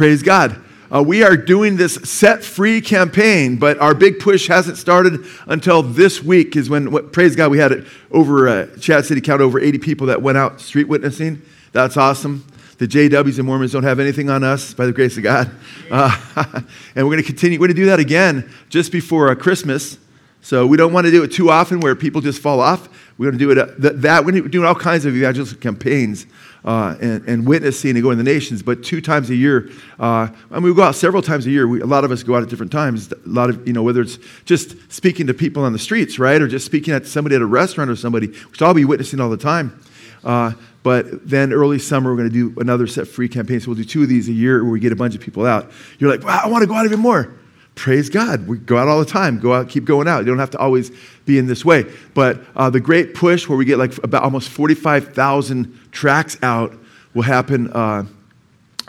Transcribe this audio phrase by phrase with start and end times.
[0.00, 0.58] Praise God.
[0.90, 5.82] Uh, we are doing this set free campaign, but our big push hasn't started until
[5.82, 9.42] this week, is when, what, praise God, we had it over uh, Chad City Count
[9.42, 11.42] over 80 people that went out street witnessing.
[11.72, 12.46] That's awesome.
[12.78, 15.50] The JWs and Mormons don't have anything on us by the grace of God.
[15.90, 16.16] Uh,
[16.94, 17.58] and we're going to continue.
[17.58, 19.98] We're going to do that again just before uh, Christmas.
[20.40, 22.88] So we don't want to do it too often where people just fall off.
[23.20, 24.24] We're going to do it uh, that, that.
[24.24, 26.24] We're doing all kinds of evangelistic campaigns
[26.64, 29.68] uh, and, and, witnessing and going to the nations, but two times a year.
[29.98, 31.68] Uh, I mean, we go out several times a year.
[31.68, 33.12] We, a lot of us go out at different times.
[33.12, 36.40] A lot of, you know, whether it's just speaking to people on the streets, right,
[36.40, 39.28] or just speaking at somebody at a restaurant or somebody, should all be witnessing all
[39.28, 39.78] the time.
[40.24, 40.52] Uh,
[40.82, 43.60] but then early summer, we're going to do another set free campaign.
[43.60, 45.44] So we'll do two of these a year where we get a bunch of people
[45.44, 45.70] out.
[45.98, 47.34] You're like, wow, I want to go out even more.
[47.74, 48.46] Praise God.
[48.46, 49.38] We go out all the time.
[49.38, 50.20] Go out, keep going out.
[50.20, 50.90] You don't have to always
[51.24, 51.84] be in this way.
[52.14, 56.76] But uh, the great push where we get like about almost 45,000 tracks out
[57.14, 57.72] will happen.
[57.72, 58.04] Uh,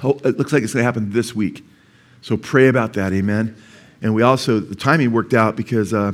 [0.04, 1.64] it looks like it's going to happen this week.
[2.22, 3.14] So pray about that.
[3.14, 3.56] Amen.
[4.02, 6.14] And we also, the timing worked out because uh,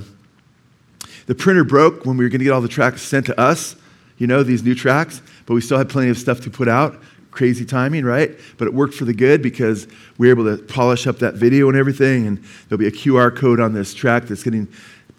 [1.26, 3.76] the printer broke when we were going to get all the tracks sent to us,
[4.18, 7.00] you know, these new tracks, but we still had plenty of stuff to put out
[7.32, 8.32] crazy timing, right?
[8.58, 11.70] But it worked for the good because we were able to polish up that video
[11.70, 12.28] and everything.
[12.28, 14.68] And there'll be a QR code on this track that's getting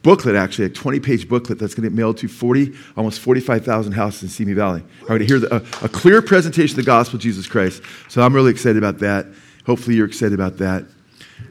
[0.02, 3.92] booklet actually, a 20 page booklet that's going to get mailed to 40, almost 45,000
[3.92, 4.82] houses in Simi Valley.
[5.02, 7.82] All right, hear a, a, clear presentation of the gospel of Jesus Christ.
[8.08, 9.26] So I'm really excited about that.
[9.66, 10.84] Hopefully you're excited about that.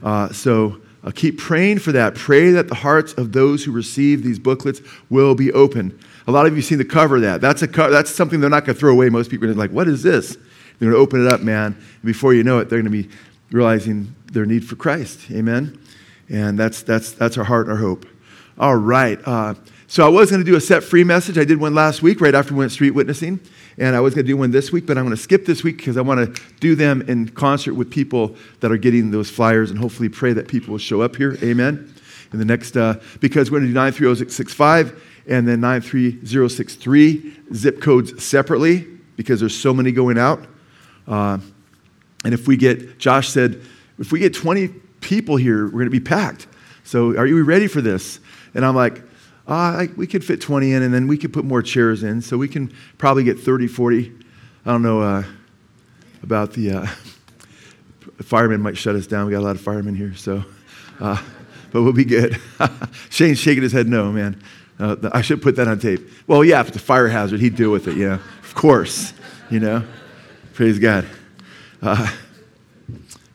[0.01, 2.15] Uh, so uh, keep praying for that.
[2.15, 5.97] Pray that the hearts of those who receive these booklets will be open.
[6.27, 7.39] A lot of you have seen the cover of that.
[7.39, 9.09] That's, a co- that's something they're not going to throw away.
[9.09, 10.35] Most people are like, what is this?
[10.35, 11.73] They're going to open it up, man.
[11.75, 13.09] And before you know it, they're going to be
[13.51, 15.31] realizing their need for Christ.
[15.31, 15.79] Amen?
[16.29, 18.05] And that's, that's, that's our heart and our hope.
[18.59, 19.19] All right.
[19.25, 19.53] Uh,
[19.87, 21.37] so I was going to do a set free message.
[21.37, 23.39] I did one last week right after we went street witnessing.
[23.77, 25.63] And I was going to do one this week, but I'm going to skip this
[25.63, 29.29] week because I want to do them in concert with people that are getting those
[29.29, 31.37] flyers and hopefully pray that people will show up here.
[31.41, 31.93] Amen.
[32.33, 38.23] In the next, uh, because we're going to do 93065 and then 93063 zip codes
[38.23, 40.45] separately because there's so many going out.
[41.07, 41.39] Uh,
[42.23, 43.61] and if we get, Josh said,
[43.99, 44.69] if we get 20
[45.01, 46.47] people here, we're going to be packed.
[46.83, 48.19] So are you ready for this?
[48.53, 48.99] And I'm like,
[49.47, 52.21] uh, I, we could fit 20 in, and then we could put more chairs in.
[52.21, 54.13] So we can probably get 30, 40.
[54.65, 55.23] I don't know uh,
[56.23, 56.85] about the uh,
[58.21, 59.25] firemen might shut us down.
[59.25, 60.43] We got a lot of firemen here, so
[60.99, 61.21] uh,
[61.71, 62.39] but we'll be good.
[63.09, 64.41] Shane's shaking his head no, man.
[64.79, 66.01] Uh, I should put that on tape.
[66.27, 67.97] Well, yeah, if it's a fire hazard, he'd deal with it.
[67.97, 69.13] Yeah, of course.
[69.49, 69.83] You know.
[70.57, 71.05] Praise God.
[71.83, 72.11] Uh,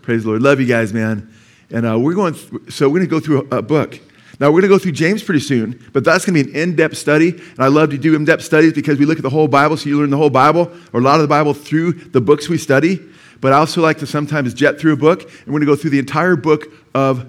[0.02, 0.42] praise the Lord.
[0.42, 1.32] Love you guys, man.
[1.70, 4.00] And uh, we're going, th- so we're going to go through a, a book.
[4.40, 6.56] Now, we're going to go through James pretty soon, but that's going to be an
[6.56, 7.28] in depth study.
[7.28, 9.76] And I love to do in depth studies because we look at the whole Bible,
[9.76, 12.48] so you learn the whole Bible, or a lot of the Bible through the books
[12.48, 12.98] we study.
[13.40, 15.76] But I also like to sometimes jet through a book, and we're going to go
[15.76, 17.24] through the entire book of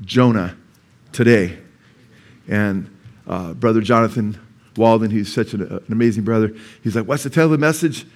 [0.00, 0.56] Jonah
[1.12, 1.60] today.
[2.48, 2.90] And
[3.28, 4.38] uh, Brother Jonathan
[4.76, 8.06] Walden, who's such an, an amazing brother, he's like, What's the title of the message?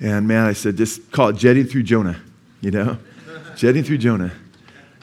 [0.00, 2.20] And man, I said, just call it jetting through Jonah,
[2.60, 2.98] you know?
[3.56, 4.32] jetting through Jonah.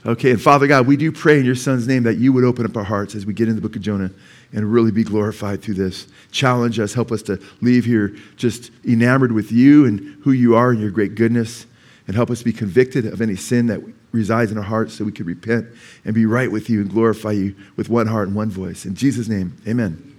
[0.06, 2.66] Okay, and Father God, we do pray in your Son's name that you would open
[2.66, 4.12] up our hearts as we get in the book of Jonah
[4.52, 6.08] and really be glorified through this.
[6.32, 10.72] Challenge us, help us to leave here just enamored with you and who you are
[10.72, 11.66] and your great goodness,
[12.06, 13.82] and help us be convicted of any sin that
[14.14, 15.68] resides in our hearts so we could repent
[16.06, 18.86] and be right with you and glorify you with one heart and one voice.
[18.86, 20.16] In Jesus' name, amen.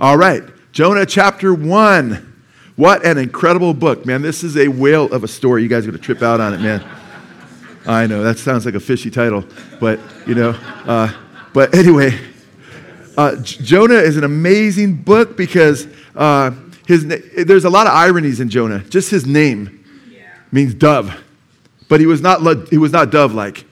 [0.00, 2.32] All right, Jonah chapter 1.
[2.76, 4.22] What an incredible book, man.
[4.22, 5.62] This is a whale of a story.
[5.62, 6.84] You guys are going to trip out on it, man.
[7.86, 9.44] I know, that sounds like a fishy title,
[9.78, 10.50] but, you know,
[10.86, 11.12] uh,
[11.52, 12.18] but anyway,
[13.16, 15.86] uh, Jonah is an amazing book because
[16.16, 16.52] uh,
[16.86, 18.78] his, there's a lot of ironies in Jonah.
[18.88, 19.84] Just his name
[20.50, 21.22] means dove,
[21.88, 23.64] but he was not, he was not dove like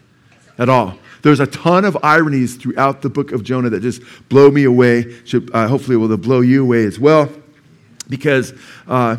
[0.58, 0.98] at all.
[1.22, 5.16] There's a ton of ironies throughout the book of Jonah that just blow me away.
[5.24, 7.30] Should, uh, hopefully, will blow you away as well
[8.08, 8.52] because
[8.86, 9.16] uh,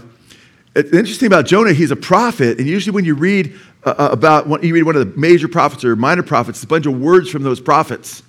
[0.75, 4.63] it's interesting about Jonah, he's a prophet, and usually when you read uh, uh about
[4.63, 7.29] you read one of the major prophets or minor prophets, it's a bunch of words
[7.29, 8.23] from those prophets.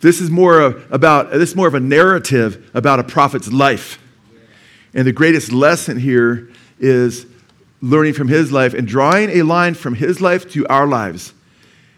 [0.00, 3.98] This is more of, about this is more of a narrative about a prophet's life.
[4.94, 7.26] And the greatest lesson here is
[7.82, 11.34] learning from his life and drawing a line from his life to our lives.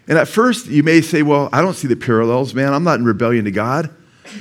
[0.07, 2.73] And at first, you may say, Well, I don't see the parallels, man.
[2.73, 3.89] I'm not in rebellion to God.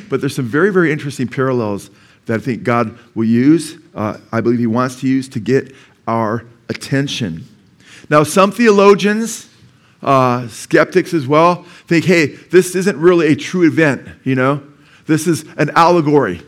[0.08, 1.90] But there's some very, very interesting parallels
[2.26, 5.74] that I think God will use, uh, I believe He wants to use to get
[6.08, 7.46] our attention.
[8.08, 9.48] Now, some theologians,
[10.02, 14.62] uh, skeptics as well, think, hey, this isn't really a true event, you know?
[15.06, 16.42] This is an allegory.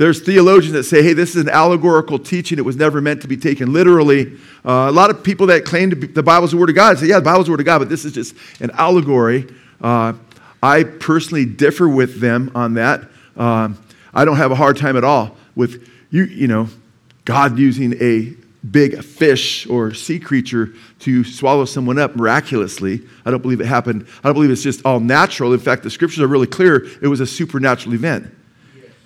[0.00, 2.56] There's theologians that say, hey, this is an allegorical teaching.
[2.56, 4.32] It was never meant to be taken literally.
[4.64, 6.98] Uh, a lot of people that claim to be, the Bible's the Word of God
[6.98, 9.46] say, yeah, the Bible's the Word of God, but this is just an allegory.
[9.78, 10.14] Uh,
[10.62, 13.10] I personally differ with them on that.
[13.36, 13.78] Um,
[14.14, 16.70] I don't have a hard time at all with you, you know,
[17.26, 18.32] God using a
[18.70, 23.02] big fish or sea creature to swallow someone up miraculously.
[23.26, 24.06] I don't believe it happened.
[24.24, 25.52] I don't believe it's just all natural.
[25.52, 26.86] In fact, the scriptures are really clear.
[27.02, 28.34] It was a supernatural event.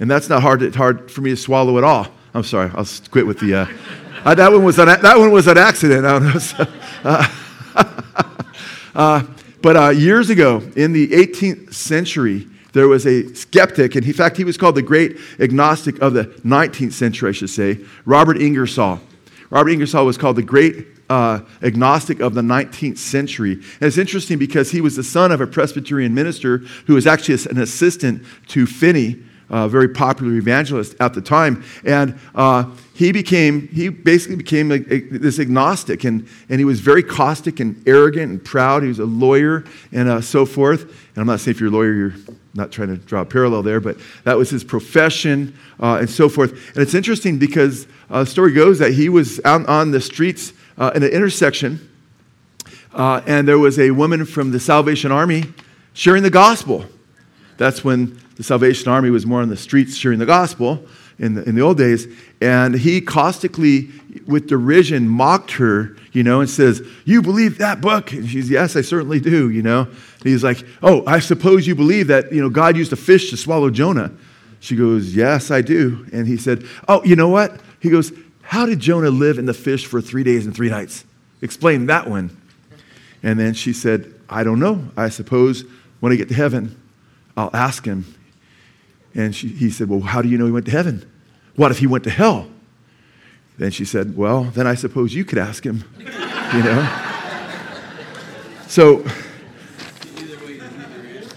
[0.00, 2.08] And that's not hard, to, hard for me to swallow at all.
[2.34, 3.54] I'm sorry, I'll quit with the.
[3.54, 6.04] Uh, that, one was an, that one was an accident.
[6.04, 6.66] I don't know.
[7.04, 7.28] Uh,
[8.94, 9.22] uh,
[9.60, 14.38] but uh, years ago, in the 18th century, there was a skeptic, and in fact,
[14.38, 19.00] he was called the great agnostic of the 19th century, I should say, Robert Ingersoll.
[19.50, 23.52] Robert Ingersoll was called the great uh, agnostic of the 19th century.
[23.52, 27.38] And it's interesting because he was the son of a Presbyterian minister who was actually
[27.50, 31.64] an assistant to Finney, a very popular evangelist at the time.
[31.84, 36.80] And uh, he became, he basically became a, a, this agnostic, and, and he was
[36.80, 38.82] very caustic and arrogant and proud.
[38.82, 40.82] He was a lawyer and uh, so forth.
[40.82, 42.14] And I'm not saying if you're a lawyer, you're
[42.54, 46.28] not trying to draw a parallel there, but that was his profession uh, and so
[46.28, 46.52] forth.
[46.74, 50.52] And it's interesting because uh, the story goes that he was out on the streets
[50.78, 51.90] uh, in an intersection,
[52.92, 55.44] uh, and there was a woman from the Salvation Army
[55.94, 56.86] sharing the gospel.
[57.56, 60.84] That's when the Salvation Army was more on the streets sharing the gospel
[61.18, 62.06] in the, in the old days.
[62.40, 63.90] And he caustically,
[64.26, 68.12] with derision, mocked her, you know, and says, You believe that book?
[68.12, 69.82] And she's, Yes, I certainly do, you know.
[69.82, 73.30] And he's like, Oh, I suppose you believe that, you know, God used a fish
[73.30, 74.12] to swallow Jonah.
[74.60, 76.06] She goes, Yes, I do.
[76.12, 77.60] And he said, Oh, you know what?
[77.80, 78.12] He goes,
[78.42, 81.04] How did Jonah live in the fish for three days and three nights?
[81.42, 82.36] Explain that one.
[83.22, 84.88] And then she said, I don't know.
[84.96, 85.64] I suppose
[86.00, 86.80] when I get to heaven,
[87.36, 88.14] I'll ask him.
[89.14, 91.08] And she, he said, Well, how do you know he went to heaven?
[91.56, 92.48] What if he went to hell?
[93.58, 97.00] Then she said, Well, then I suppose you could ask him, you know?
[98.66, 99.04] So,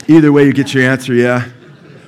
[0.07, 1.49] either way, you get your answer, yeah.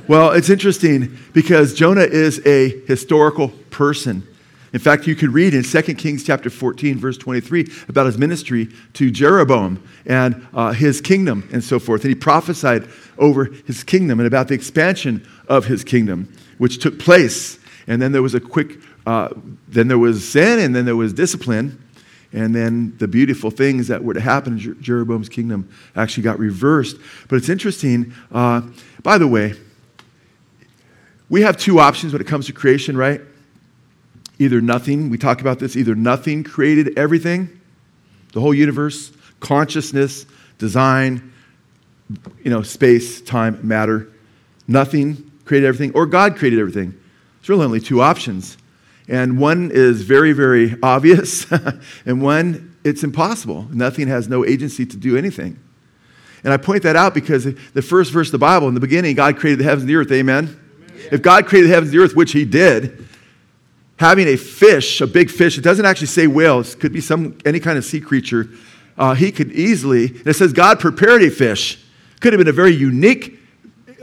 [0.08, 4.26] Well, it's interesting because Jonah is a historical person.
[4.72, 8.70] In fact, you could read in 2 Kings chapter 14, verse 23, about his ministry
[8.94, 12.04] to Jeroboam and uh, his kingdom and so forth.
[12.04, 12.88] And he prophesied
[13.18, 17.58] over his kingdom and about the expansion of his kingdom, which took place.
[17.88, 18.78] And then there was a quick,
[19.08, 19.30] uh,
[19.68, 21.84] then there was sin, and then there was discipline.
[22.32, 26.38] And then the beautiful things that were to happen in Jer- Jeroboam's kingdom actually got
[26.38, 26.98] reversed.
[27.28, 28.14] But it's interesting.
[28.32, 28.62] Uh,
[29.02, 29.56] by the way,
[31.28, 33.22] we have two options when it comes to creation, right?
[34.40, 37.60] Either nothing, we talk about this, either nothing created everything,
[38.32, 40.26] the whole universe, consciousness,
[40.58, 41.34] design,
[42.44, 44.10] you know, space, time, matter.
[44.68, 46.92] Nothing created everything, or God created everything.
[47.40, 48.58] There's really only two options.
[49.08, 51.52] And one is very, very obvious,
[52.06, 53.68] and one, it's impossible.
[53.72, 55.60] Nothing has no agency to do anything.
[56.44, 59.16] And I point that out because the first verse of the Bible, in the beginning,
[59.16, 60.12] God created the heavens and the earth.
[60.12, 60.46] Amen?
[60.46, 61.08] Amen.
[61.12, 63.09] If God created the heavens and the earth, which He did,
[64.00, 67.38] having a fish, a big fish, it doesn't actually say whale, it could be some,
[67.44, 68.50] any kind of sea creature.
[68.98, 71.84] Uh, he could easily, it says God prepared a fish.
[72.22, 73.40] Could have been a very unique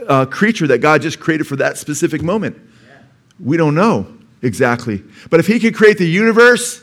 [0.07, 2.57] uh, creature that God just created for that specific moment.
[3.39, 4.07] We don't know
[4.43, 5.03] exactly.
[5.31, 6.81] But if He could create the universe,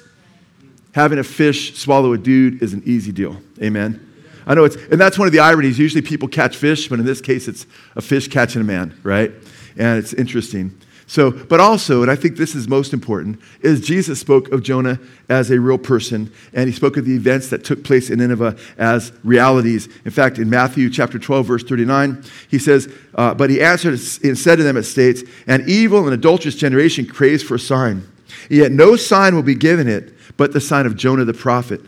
[0.93, 3.41] having a fish swallow a dude is an easy deal.
[3.63, 4.01] Amen.
[4.45, 5.79] I know it's, and that's one of the ironies.
[5.79, 9.33] Usually people catch fish, but in this case, it's a fish catching a man, right?
[9.77, 10.79] And it's interesting.
[11.15, 14.99] So, but also, and I think this is most important, is Jesus spoke of Jonah
[15.29, 18.57] as a real person, and he spoke of the events that took place in Nineveh
[18.79, 19.89] as realities.
[20.05, 23.93] In fact, in Matthew chapter 12, verse 39, he says, uh, But he answered
[24.25, 28.03] and said to them, it states, An evil and adulterous generation craves for a sign,
[28.51, 31.81] yet no sign will be given it but the sign of Jonah the prophet.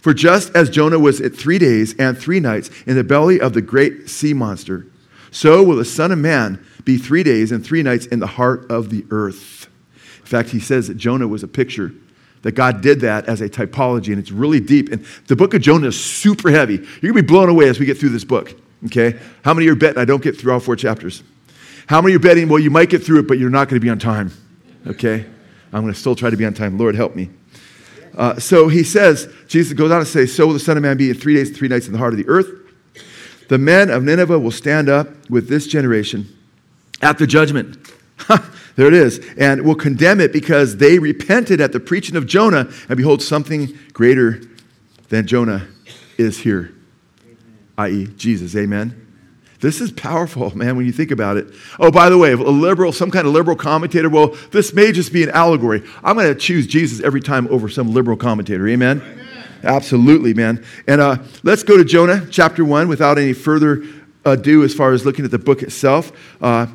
[0.00, 3.52] For just as Jonah was at three days and three nights in the belly of
[3.52, 4.86] the great sea monster,
[5.30, 8.70] so will the Son of Man be three days and three nights in the heart
[8.70, 9.68] of the earth.
[10.20, 11.92] In fact, he says that Jonah was a picture,
[12.42, 14.90] that God did that as a typology, and it's really deep.
[14.90, 16.76] And the book of Jonah is super heavy.
[16.76, 18.54] You're going to be blown away as we get through this book,
[18.86, 19.18] okay?
[19.44, 21.24] How many are betting I don't get through all four chapters?
[21.88, 23.84] How many are betting, well, you might get through it, but you're not going to
[23.84, 24.30] be on time,
[24.86, 25.26] okay?
[25.72, 26.78] I'm going to still try to be on time.
[26.78, 27.30] Lord, help me.
[28.16, 30.96] Uh, so he says, Jesus goes on to say, So will the Son of Man
[30.96, 32.48] be in three days and three nights in the heart of the earth.
[33.48, 36.35] The men of Nineveh will stand up with this generation
[37.02, 37.78] at the judgment.
[38.76, 39.20] there it is.
[39.36, 43.76] And will condemn it because they repented at the preaching of Jonah, and behold, something
[43.92, 44.40] greater
[45.08, 45.66] than Jonah
[46.18, 46.72] is here,
[47.78, 48.56] i.e., Jesus.
[48.56, 49.06] Amen.
[49.60, 51.46] This is powerful, man, when you think about it.
[51.78, 55.12] Oh, by the way, a liberal, some kind of liberal commentator, well, this may just
[55.12, 55.82] be an allegory.
[56.04, 58.68] I'm going to choose Jesus every time over some liberal commentator.
[58.68, 59.00] Amen?
[59.00, 59.26] Amen.
[59.62, 60.64] Absolutely, man.
[60.86, 63.82] And uh, let's go to Jonah chapter 1 without any further
[64.26, 66.12] ado as far as looking at the book itself.
[66.42, 66.66] Uh,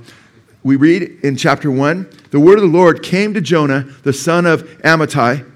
[0.63, 4.45] we read in chapter 1 the word of the Lord came to Jonah, the son
[4.45, 5.47] of Amittai.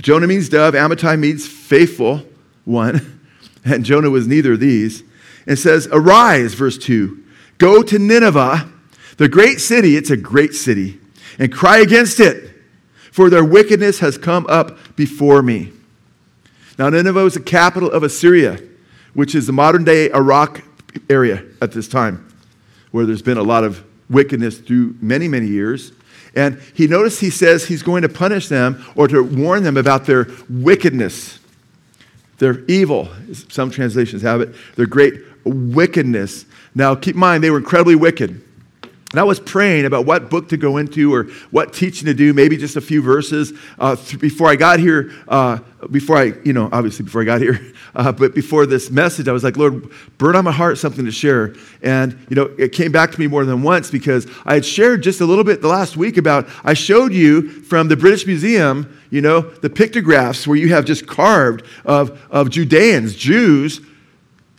[0.00, 2.22] Jonah means dove, Amittai means faithful
[2.64, 3.10] one.
[3.66, 5.04] And Jonah was neither of these.
[5.46, 7.24] And says, Arise, verse 2,
[7.56, 8.70] go to Nineveh,
[9.16, 11.00] the great city, it's a great city,
[11.38, 12.54] and cry against it,
[13.10, 15.72] for their wickedness has come up before me.
[16.78, 18.60] Now, Nineveh was the capital of Assyria,
[19.14, 20.62] which is the modern day Iraq
[21.08, 22.32] area at this time,
[22.90, 25.92] where there's been a lot of wickedness through many, many years.
[26.36, 30.04] And he noticed he says he's going to punish them or to warn them about
[30.06, 31.38] their wickedness,
[32.38, 33.08] their evil.
[33.48, 36.44] Some translations have it, their great wickedness.
[36.74, 38.43] Now, keep in mind, they were incredibly wicked.
[39.14, 42.34] And I was praying about what book to go into or what teaching to do,
[42.34, 43.52] maybe just a few verses.
[43.78, 47.40] Uh, th- before I got here, uh, before I, you know, obviously before I got
[47.40, 47.60] here,
[47.94, 51.12] uh, but before this message, I was like, Lord, burn on my heart something to
[51.12, 51.54] share.
[51.80, 55.04] And, you know, it came back to me more than once because I had shared
[55.04, 59.00] just a little bit the last week about, I showed you from the British Museum,
[59.10, 63.80] you know, the pictographs where you have just carved of, of Judeans, Jews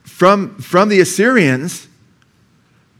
[0.05, 1.89] from, from the Assyrians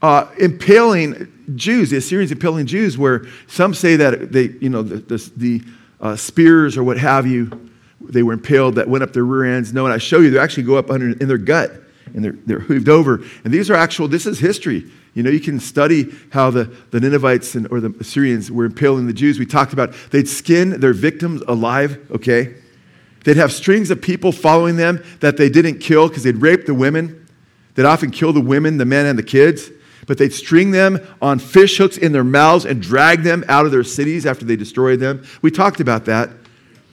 [0.05, 4.97] uh, impaling Jews, the Assyrians impaling Jews, where some say that they, you know, the,
[4.97, 5.62] the, the
[6.00, 9.74] uh, spears or what have you, they were impaled that went up their rear ends.
[9.74, 11.71] No, and I show you, they actually go up under in their gut
[12.13, 13.24] and they're, they're hooved over.
[13.43, 14.91] And these are actual, this is history.
[15.15, 19.07] You know, you can study how the, the Ninevites and, or the Assyrians were impaling
[19.07, 19.39] the Jews.
[19.39, 22.53] We talked about they'd skin their victims alive, okay?
[23.24, 26.75] They'd have strings of people following them that they didn't kill because they'd rape the
[26.75, 27.27] women.
[27.74, 29.71] They'd often kill the women, the men, and the kids
[30.05, 33.71] but they'd string them on fish hooks in their mouths and drag them out of
[33.71, 35.25] their cities after they destroyed them.
[35.41, 36.29] We talked about that.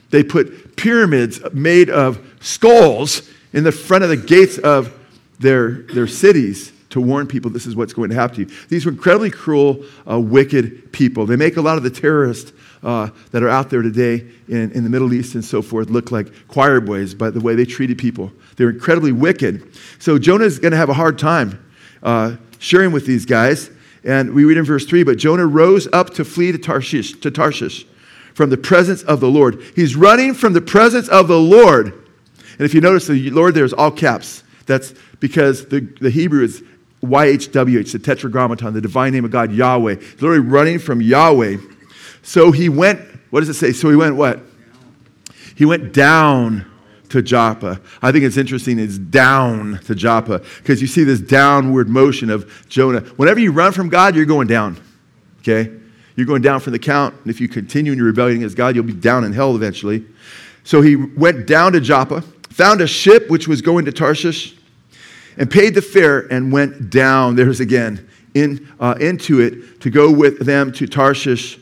[0.09, 4.93] They put pyramids made of skulls in the front of the gates of
[5.39, 8.57] their, their cities to warn people this is what's going to happen to you.
[8.69, 11.25] These were incredibly cruel, uh, wicked people.
[11.25, 12.53] They make a lot of the terrorists
[12.83, 16.11] uh, that are out there today in, in the Middle East and so forth look
[16.11, 18.31] like choir boys by the way they treated people.
[18.57, 19.75] They're incredibly wicked.
[19.97, 21.65] So Jonah is going to have a hard time
[22.03, 23.69] uh, sharing with these guys.
[24.05, 27.29] And we read in verse 3 But Jonah rose up to flee to Tarshish, to
[27.29, 27.85] Tarshish
[28.33, 29.61] from the presence of the Lord.
[29.75, 31.87] He's running from the presence of the Lord.
[31.87, 34.43] And if you notice, the Lord there's all caps.
[34.65, 36.63] That's because the, the Hebrew is
[37.03, 39.95] YHWH, the tetragrammaton, the divine name of God, Yahweh.
[39.95, 41.57] He's literally running from Yahweh.
[42.21, 43.73] So he went, what does it say?
[43.73, 44.39] So he went what?
[45.55, 46.65] He went down
[47.13, 47.79] to Joppa.
[48.01, 52.67] I think it's interesting, it's down to Joppa because you see this downward motion of
[52.69, 53.01] Jonah.
[53.17, 54.81] Whenever you run from God, you're going down,
[55.41, 55.71] okay?
[56.15, 57.13] You're going down from the count.
[57.21, 60.03] And if you continue in your rebellion against God, you'll be down in hell eventually.
[60.63, 64.57] So he went down to Joppa, found a ship which was going to Tarshish,
[65.37, 70.11] and paid the fare and went down, there's again, in, uh, into it to go
[70.11, 71.59] with them to Tarshish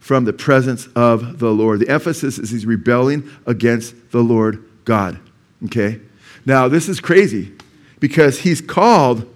[0.00, 1.78] from the presence of the Lord.
[1.78, 5.20] The emphasis is he's rebelling against the Lord God.
[5.66, 6.00] Okay?
[6.46, 7.52] Now, this is crazy
[8.00, 9.32] because he's called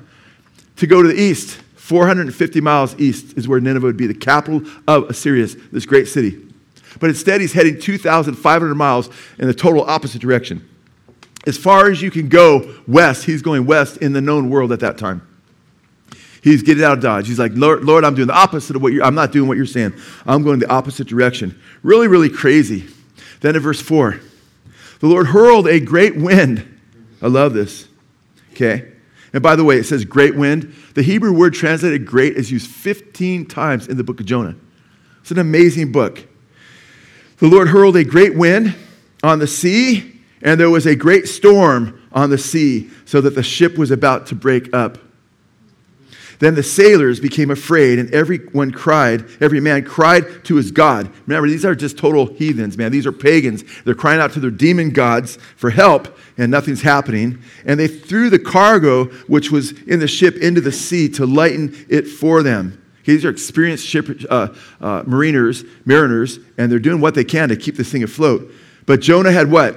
[0.76, 1.60] to go to the east.
[1.76, 6.44] 450 miles east is where Nineveh would be, the capital of Assyria, this great city.
[6.98, 10.68] But instead, he's heading 2,500 miles in the total opposite direction.
[11.46, 14.80] As far as you can go west, he's going west in the known world at
[14.80, 15.26] that time.
[16.42, 17.28] He's getting out of Dodge.
[17.28, 19.56] He's like, Lord, Lord I'm doing the opposite of what you're, I'm not doing what
[19.56, 19.94] you're saying.
[20.26, 21.60] I'm going the opposite direction.
[21.82, 22.88] Really, really crazy.
[23.40, 24.20] Then in verse 4,
[25.00, 26.78] the Lord hurled a great wind.
[27.20, 27.88] I love this.
[28.52, 28.92] Okay?
[29.32, 30.74] And by the way, it says great wind.
[30.94, 34.56] The Hebrew word translated great is used 15 times in the book of Jonah.
[35.20, 36.26] It's an amazing book.
[37.38, 38.74] The Lord hurled a great wind
[39.22, 43.42] on the sea, and there was a great storm on the sea, so that the
[43.42, 44.98] ship was about to break up.
[46.40, 51.12] Then the sailors became afraid, and everyone cried, every man cried to his God.
[51.26, 52.90] Remember, these are just total heathens, man.
[52.90, 53.62] These are pagans.
[53.84, 57.42] They're crying out to their demon gods for help, and nothing's happening.
[57.66, 61.86] And they threw the cargo, which was in the ship, into the sea to lighten
[61.90, 62.82] it for them.
[63.02, 64.48] Okay, these are experienced ship, uh,
[64.80, 68.50] uh, mariners, mariners, and they're doing what they can to keep this thing afloat.
[68.86, 69.76] But Jonah had what?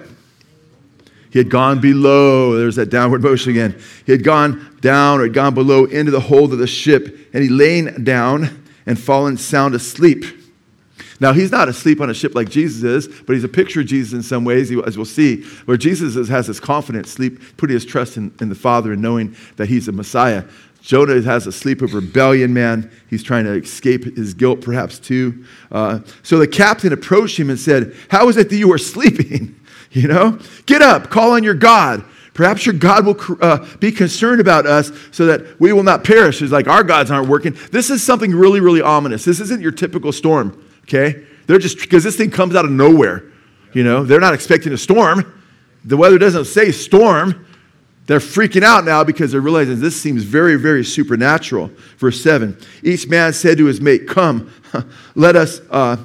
[1.33, 2.55] He had gone below.
[2.55, 3.75] There's that downward motion again.
[4.05, 7.41] He had gone down or had gone below into the hold of the ship, and
[7.41, 10.25] he lain down and fallen sound asleep.
[11.19, 13.87] Now, he's not asleep on a ship like Jesus is, but he's a picture of
[13.87, 17.85] Jesus in some ways, as we'll see, where Jesus has his confidence, sleep, putting his
[17.85, 20.43] trust in, in the Father and knowing that he's a Messiah.
[20.83, 22.91] Jonah has a sleep of rebellion, man.
[23.09, 25.45] He's trying to escape his guilt, perhaps, too.
[25.71, 29.59] Uh, so the captain approached him and said, How is it that you are sleeping?
[30.01, 32.03] You know, get up, call on your God.
[32.33, 36.41] Perhaps your God will uh, be concerned about us so that we will not perish.
[36.41, 37.55] It's like our gods aren't working.
[37.71, 39.23] This is something really, really ominous.
[39.23, 41.23] This isn't your typical storm, okay?
[41.45, 43.23] They're just, because this thing comes out of nowhere.
[43.73, 45.31] You know, they're not expecting a storm.
[45.85, 47.45] The weather doesn't say storm.
[48.07, 51.71] They're freaking out now because they're realizing this seems very, very supernatural.
[51.97, 54.51] Verse 7 Each man said to his mate, Come,
[55.15, 55.97] let us uh,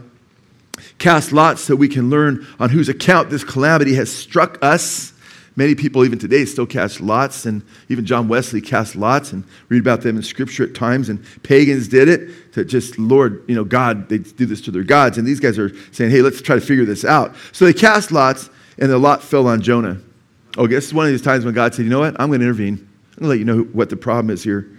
[0.99, 5.13] cast lots so we can learn on whose account this calamity has struck us.
[5.57, 9.81] Many people, even today, still cast lots, and even John Wesley cast lots and read
[9.81, 11.09] about them in Scripture at times.
[11.09, 14.85] And pagans did it to just, Lord, you know, God, they do this to their
[14.85, 15.19] gods.
[15.19, 17.35] And these guys are saying, hey, let's try to figure this out.
[17.51, 19.99] So they cast lots, and the lot fell on Jonah.
[20.57, 22.15] Oh, guess one of these times when God said, you know what?
[22.21, 22.75] I'm going to intervene.
[22.75, 24.71] I'm going to let you know what the problem is here.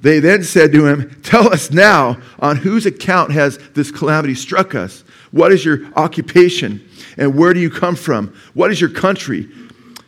[0.00, 4.74] They then said to him, Tell us now on whose account has this calamity struck
[4.74, 5.04] us?
[5.36, 6.88] What is your occupation?
[7.18, 8.34] And where do you come from?
[8.54, 9.46] What is your country?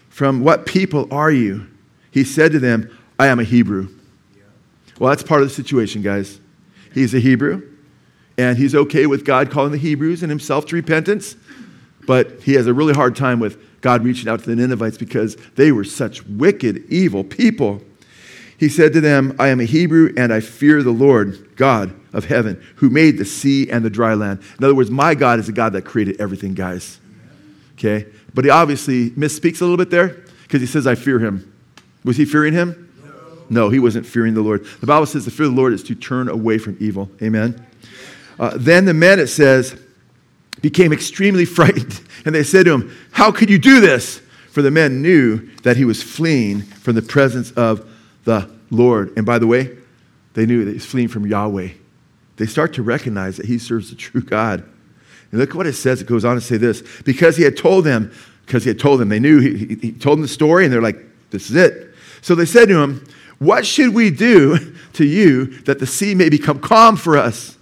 [0.08, 1.66] From what people are you?
[2.11, 3.90] He said to them, I am a Hebrew.
[4.99, 6.40] Well, that's part of the situation, guys.
[6.94, 7.62] He's a Hebrew,
[8.38, 11.37] and he's okay with God calling the Hebrews and himself to repentance,
[12.06, 15.37] but he has a really hard time with God reaching out to the Ninevites because
[15.56, 17.82] they were such wicked, evil people.
[18.59, 22.25] He said to them, I am a Hebrew and I fear the Lord, God of
[22.25, 24.41] heaven, who made the sea and the dry land.
[24.59, 26.99] In other words, my God is a God that created everything, guys.
[27.75, 28.07] Okay?
[28.35, 31.55] But he obviously misspeaks a little bit there because he says, I fear him.
[32.05, 32.93] Was he fearing him?
[33.05, 33.21] No.
[33.49, 34.65] no, he wasn't fearing the Lord.
[34.81, 37.09] The Bible says the fear of the Lord is to turn away from evil.
[37.23, 37.65] Amen.
[38.41, 39.81] Uh, then the men, it says,
[40.61, 44.21] became extremely frightened and they said to him, How could you do this?
[44.50, 47.88] For the men knew that he was fleeing from the presence of
[48.28, 49.16] the Lord.
[49.16, 49.75] And by the way,
[50.35, 51.70] they knew that he's fleeing from Yahweh.
[52.37, 54.62] They start to recognize that he serves the true God.
[55.30, 56.02] And look what it says.
[56.02, 58.12] It goes on to say this because he had told them,
[58.44, 60.73] because he had told them, they knew, he, he, he told them the story, and
[60.73, 60.99] they're like,
[61.30, 61.94] This is it.
[62.20, 63.03] So they said to him,
[63.38, 67.57] What should we do to you that the sea may become calm for us?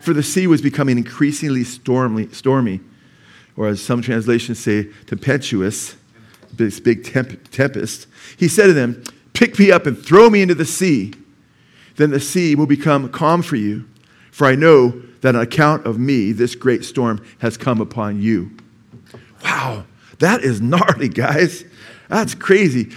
[0.00, 2.28] For the sea was becoming increasingly stormy.
[2.30, 2.80] stormy
[3.58, 5.96] or as some translations say, tempestuous,
[6.54, 8.06] this big temp- tempest,
[8.38, 9.02] he said to them,
[9.38, 11.14] Pick me up and throw me into the sea.
[11.94, 13.88] Then the sea will become calm for you,
[14.32, 18.50] for I know that on account of me, this great storm has come upon you.
[19.44, 19.84] Wow,
[20.18, 21.64] that is gnarly, guys.
[22.08, 22.90] That's crazy.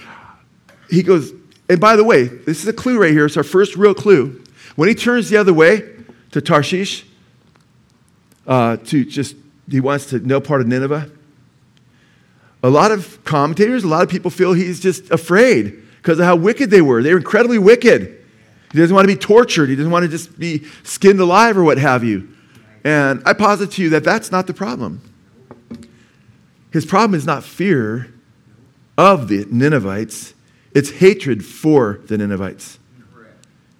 [0.89, 1.31] He goes,
[1.69, 3.27] and by the way, this is a clue right here.
[3.27, 4.43] It's our first real clue.
[4.75, 5.91] When he turns the other way
[6.31, 7.05] to Tarshish,
[8.47, 9.35] uh, to just
[9.69, 11.07] he wants to no part of Nineveh.
[12.63, 16.35] A lot of commentators, a lot of people feel he's just afraid because of how
[16.35, 17.03] wicked they were.
[17.03, 18.17] They were incredibly wicked.
[18.71, 19.69] He doesn't want to be tortured.
[19.69, 22.29] He doesn't want to just be skinned alive or what have you.
[22.83, 25.01] And I posit to you that that's not the problem.
[26.71, 28.11] His problem is not fear
[28.97, 30.33] of the Ninevites,
[30.73, 32.79] it's hatred for the Ninevites.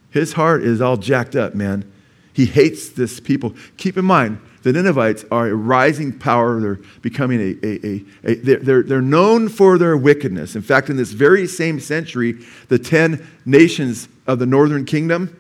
[0.10, 1.90] His heart is all jacked up, man.
[2.34, 3.56] He hates this people.
[3.78, 6.60] Keep in mind, the Ninevites are a rising power.
[6.60, 10.56] They're becoming a, a, a, a they're, they're, known for their wickedness.
[10.56, 15.36] In fact, in this very same century, the 10 nations of the northern kingdom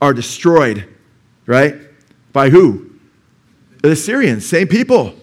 [0.00, 0.88] are destroyed,
[1.46, 1.76] right?
[2.32, 2.90] By who?
[3.82, 5.14] The Assyrians, same people.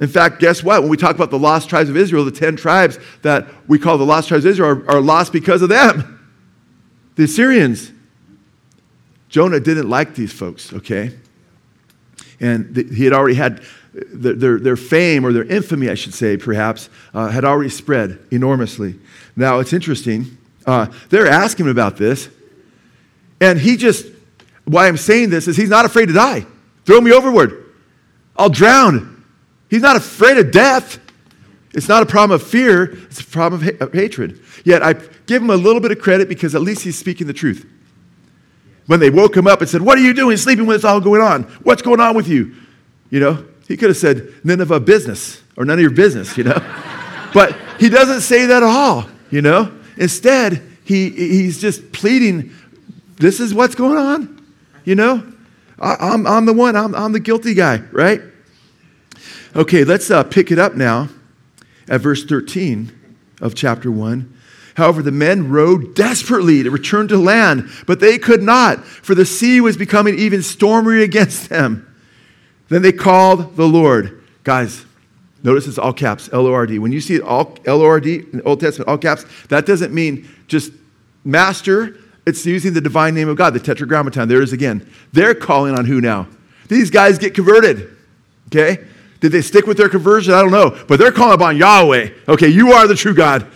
[0.00, 0.82] In fact, guess what?
[0.82, 3.98] When we talk about the lost tribes of Israel, the 10 tribes that we call
[3.98, 6.18] the lost tribes of Israel are, are lost because of them.
[7.16, 7.92] The Assyrians.
[9.28, 11.14] Jonah didn't like these folks, okay?
[12.42, 13.62] And he had already had
[13.94, 18.18] their, their, their, fame or their infamy, I should say, perhaps, uh, had already spread
[18.30, 18.98] enormously.
[19.36, 20.36] Now, it's interesting.
[20.66, 22.28] Uh, they're asking him about this.
[23.40, 24.06] And he just,
[24.64, 26.44] why I'm saying this is he's not afraid to die.
[26.84, 27.72] Throw me overboard.
[28.36, 29.24] I'll drown.
[29.70, 30.98] He's not afraid of death.
[31.72, 34.40] It's not a problem of fear, it's a problem of, ha- of hatred.
[34.64, 34.94] Yet I
[35.26, 37.66] give him a little bit of credit because at least he's speaking the truth
[38.86, 41.00] when they woke him up and said, What are you doing sleeping when it's all
[41.00, 41.44] going on?
[41.62, 42.54] What's going on with you?
[43.10, 46.36] You know, he could have said, None of our business or none of your business,
[46.36, 46.58] you know.
[47.34, 49.72] but he doesn't say that at all, you know.
[49.96, 52.52] Instead, he, he's just pleading,
[53.16, 54.44] This is what's going on,
[54.84, 55.26] you know.
[55.78, 58.22] I, am I'm, I'm the one, I'm, I'm the guilty guy, right?
[59.54, 61.08] Okay, let's uh, pick it up now
[61.88, 62.92] at verse 13
[63.40, 64.32] of chapter 1.
[64.74, 69.26] However, the men rowed desperately to return to land, but they could not, for the
[69.26, 71.88] sea was becoming even stormier against them.
[72.68, 74.24] Then they called the Lord.
[74.44, 74.86] Guys,
[75.42, 76.78] notice it's all caps, L O R D.
[76.78, 79.66] When you see all L O R D in the Old Testament, all caps, that
[79.66, 80.72] doesn't mean just
[81.24, 81.98] master.
[82.24, 84.28] It's using the divine name of God, the tetragrammaton.
[84.28, 84.88] There it is again.
[85.12, 86.28] They're calling on who now?
[86.68, 87.94] These guys get converted.
[88.46, 88.84] Okay?
[89.20, 90.32] Did they stick with their conversion?
[90.32, 90.84] I don't know.
[90.88, 92.10] But they're calling upon Yahweh.
[92.28, 93.46] Okay, you are the true God.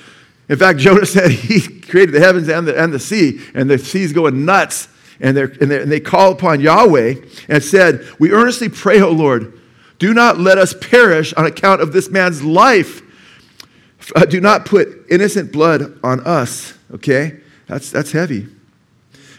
[0.49, 3.79] In fact, Jonah said he created the heavens and the, and the sea, and the
[3.79, 4.89] sea's going nuts.
[5.19, 7.15] And, and, and they call upon Yahweh
[7.49, 9.59] and said, We earnestly pray, O Lord,
[9.99, 13.03] do not let us perish on account of this man's life.
[14.15, 16.75] Uh, do not put innocent blood on us.
[16.93, 17.41] Okay?
[17.67, 18.47] That's, that's heavy.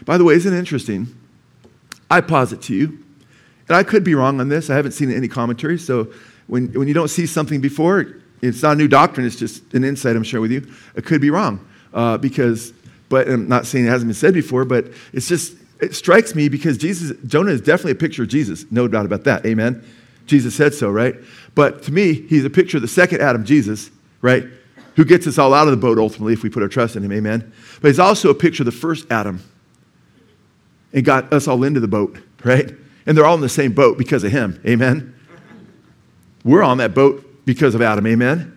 [0.04, 1.06] By the way, isn't it interesting?
[2.10, 3.04] I posit to you,
[3.68, 4.70] and I could be wrong on this.
[4.70, 6.12] I haven't seen any commentary, So
[6.46, 9.84] when, when you don't see something before, it's not a new doctrine, it's just an
[9.84, 10.72] insight I'm sharing with you.
[10.94, 11.66] It could be wrong.
[11.92, 12.72] Uh, because,
[13.08, 16.48] but I'm not saying it hasn't been said before, but it's just, it strikes me
[16.48, 18.64] because Jesus, Jonah is definitely a picture of Jesus.
[18.70, 19.44] No doubt about that.
[19.46, 19.84] Amen.
[20.26, 21.14] Jesus said so, right?
[21.54, 24.44] But to me, he's a picture of the second Adam, Jesus, right?
[24.96, 27.04] Who gets us all out of the boat ultimately if we put our trust in
[27.04, 27.12] him.
[27.12, 27.52] Amen.
[27.80, 29.42] But he's also a picture of the first Adam
[30.92, 32.72] and got us all into the boat, right?
[33.06, 34.60] And they're all in the same boat because of him.
[34.66, 35.14] Amen.
[36.44, 38.06] We're on that boat because of Adam.
[38.06, 38.54] Amen.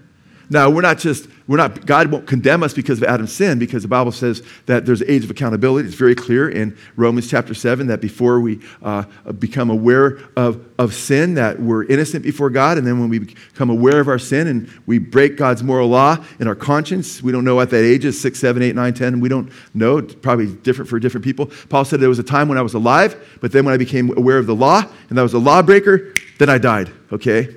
[0.49, 3.83] Now, we're not just, we're not, God won't condemn us because of Adam's sin, because
[3.83, 5.87] the Bible says that there's an age of accountability.
[5.87, 9.03] It's very clear in Romans chapter 7 that before we uh,
[9.39, 12.77] become aware of, of sin, that we're innocent before God.
[12.77, 16.17] And then when we become aware of our sin and we break God's moral law
[16.41, 19.19] in our conscience, we don't know what that age is 6, 7, 8, 9, 10.
[19.21, 19.99] We don't know.
[19.99, 21.49] It's probably different for different people.
[21.69, 24.17] Paul said there was a time when I was alive, but then when I became
[24.17, 26.91] aware of the law and I was a lawbreaker, then I died.
[27.13, 27.55] Okay?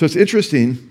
[0.00, 0.90] So it's interesting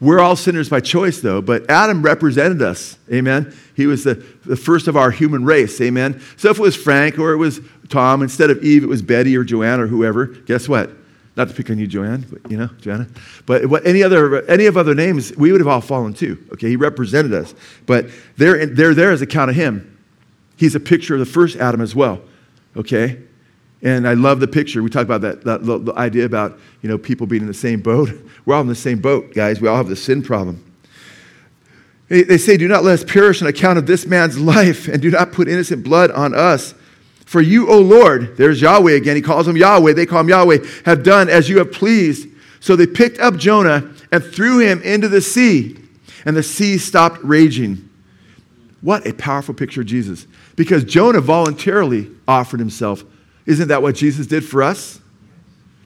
[0.00, 2.98] we're all sinners by choice, though, but Adam represented us.
[3.12, 3.54] Amen.
[3.76, 5.80] He was the, the first of our human race.
[5.80, 6.20] Amen.
[6.36, 9.36] So if it was Frank or it was Tom, instead of Eve, it was Betty
[9.36, 10.90] or Joanne or whoever, guess what?
[11.36, 13.06] Not to pick on you, Joanne, but you know, Joanna.
[13.46, 16.44] But what, any other any of other names, we would have all fallen too.
[16.54, 17.54] Okay, he represented us.
[17.86, 20.04] But they're, they're there as a count of him.
[20.56, 22.20] He's a picture of the first Adam as well.
[22.76, 23.22] Okay?
[23.82, 24.82] And I love the picture.
[24.82, 27.80] We talk about that, that the, idea about you know people being in the same
[27.80, 28.10] boat.
[28.44, 29.60] We're all in the same boat, guys.
[29.60, 30.64] We all have the sin problem.
[32.08, 35.00] They, they say, "Do not let us perish on account of this man's life, and
[35.00, 36.74] do not put innocent blood on us."
[37.24, 39.14] For you, O Lord, there's Yahweh again.
[39.14, 39.92] He calls him Yahweh.
[39.92, 40.66] They call him Yahweh.
[40.84, 42.28] Have done as you have pleased.
[42.58, 45.78] So they picked up Jonah and threw him into the sea,
[46.24, 47.88] and the sea stopped raging.
[48.80, 50.26] What a powerful picture of Jesus.
[50.56, 53.04] Because Jonah voluntarily offered himself
[53.50, 55.00] isn't that what Jesus did for us?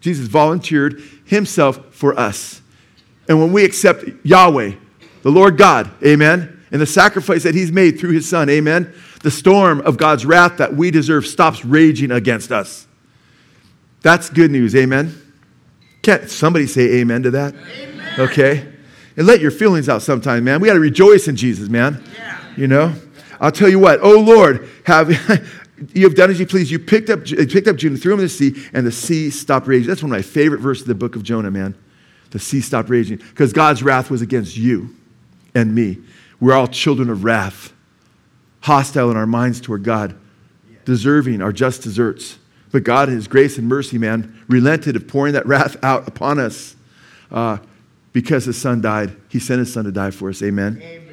[0.01, 2.61] Jesus volunteered himself for us.
[3.27, 4.73] And when we accept Yahweh,
[5.23, 9.31] the Lord God, amen, and the sacrifice that he's made through his son, amen, the
[9.31, 12.87] storm of God's wrath that we deserve stops raging against us.
[14.03, 15.19] That's good news, amen.
[16.03, 17.55] Can't somebody say amen to that?
[17.55, 18.21] Amen.
[18.21, 18.69] Okay?
[19.17, 20.61] And let your feelings out sometime, man.
[20.61, 22.05] We got to rejoice in Jesus, man.
[22.15, 22.39] Yeah.
[22.59, 22.95] You know?
[23.41, 25.09] I'll tell you what, oh Lord, have
[25.93, 26.71] you have done as you please.
[26.71, 29.67] You picked up, picked up Jonah, threw him in the sea, and the sea stopped
[29.67, 29.89] raging.
[29.89, 31.75] That's one of my favorite verses of the book of Jonah, man.
[32.31, 34.95] The sea stopped raging because God's wrath was against you
[35.55, 35.99] and me.
[36.41, 37.73] We're all children of wrath,
[38.61, 40.17] hostile in our minds toward God,
[40.85, 42.39] deserving our just deserts.
[42.73, 46.41] But God, in His grace and mercy, man, relented of pouring that wrath out upon
[46.41, 46.75] us
[47.31, 47.59] uh,
[48.13, 49.17] because His Son died.
[49.29, 50.43] He sent His Son to die for us.
[50.43, 50.81] Amen.
[50.83, 51.04] Amen.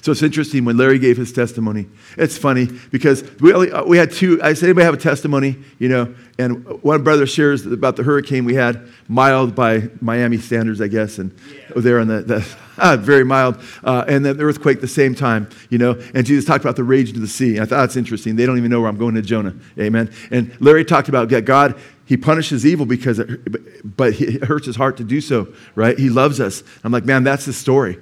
[0.00, 1.86] So it's interesting when Larry gave his testimony.
[2.16, 4.40] It's funny because we, only, uh, we had two.
[4.42, 5.56] I said, anybody have a testimony?
[5.78, 10.80] You know, and one brother shares about the hurricane we had, mild by Miami standards,
[10.80, 11.72] I guess, and yeah.
[11.76, 15.48] there on the, the uh, very mild, uh, and then the earthquake the same time.
[15.68, 17.60] You know, and Jesus talked about the rage of the sea.
[17.60, 18.36] I thought that's interesting.
[18.36, 19.54] They don't even know where I'm going to Jonah.
[19.78, 20.10] Amen.
[20.30, 21.78] And Larry talked about God.
[22.06, 25.48] He punishes evil because, it, but it hurts his heart to do so.
[25.74, 25.98] Right?
[25.98, 26.62] He loves us.
[26.82, 27.98] I'm like, man, that's the story.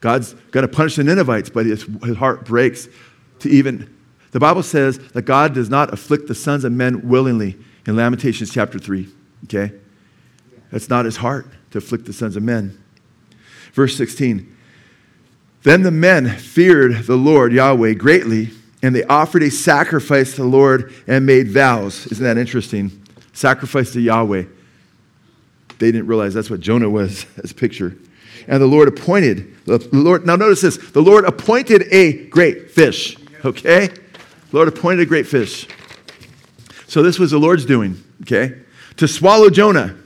[0.00, 2.88] God's going to punish the Ninevites, but his, his heart breaks
[3.40, 3.94] to even.
[4.30, 7.56] The Bible says that God does not afflict the sons of men willingly
[7.86, 9.08] in Lamentations chapter 3.
[9.44, 9.72] Okay?
[10.70, 12.82] That's not his heart to afflict the sons of men.
[13.72, 14.54] Verse 16
[15.62, 18.50] Then the men feared the Lord Yahweh greatly,
[18.82, 22.06] and they offered a sacrifice to the Lord and made vows.
[22.06, 23.02] Isn't that interesting?
[23.32, 24.44] Sacrifice to Yahweh.
[25.78, 27.96] They didn't realize that's what Jonah was as a picture.
[28.48, 33.16] And the Lord appointed, the Lord, now notice this, the Lord appointed a great fish,
[33.44, 33.86] okay?
[33.86, 35.68] The Lord appointed a great fish.
[36.86, 38.58] So this was the Lord's doing, okay?
[38.96, 39.96] To swallow Jonah.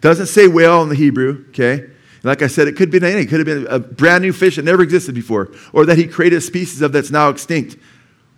[0.00, 1.90] Doesn't say whale in the Hebrew, okay?
[2.22, 3.24] Like I said, it could be anything.
[3.24, 6.06] It could have been a brand new fish that never existed before, or that he
[6.06, 7.76] created a species of that's now extinct,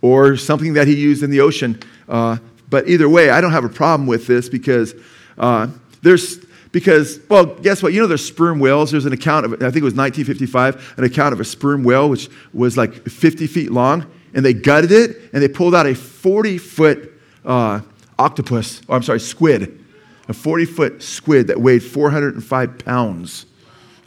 [0.01, 1.79] or something that he used in the ocean.
[2.09, 2.37] Uh,
[2.69, 4.95] but either way, I don't have a problem with this because
[5.37, 5.67] Uh,
[6.01, 6.39] there's
[6.71, 7.93] because, well, guess what?
[7.93, 8.91] You know, there's sperm whales.
[8.91, 12.09] There's an account of, I think it was 1955, an account of a sperm whale
[12.09, 15.95] which was like 50 feet long, and they gutted it and they pulled out a
[15.95, 17.13] 40 foot
[17.45, 17.81] uh,
[18.19, 19.83] octopus, or I'm sorry, squid,
[20.27, 23.45] a 40 foot squid that weighed 405 pounds.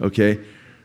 [0.01, 0.41] Okay?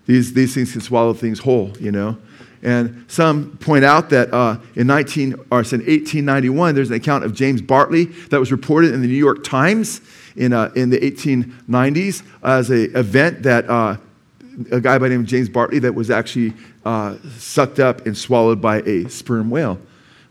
[0.06, 2.18] These, these things can swallow things whole, you know?
[2.62, 7.34] And some point out that uh, in 19 or in 1891, there's an account of
[7.34, 10.02] James Bartley that was reported in the New York Times
[10.36, 13.98] in, uh, in the 1890s as an event that uh,
[14.72, 16.54] a guy by the name of James Bartley that was actually
[16.86, 19.80] uh, sucked up and swallowed by a sperm whale.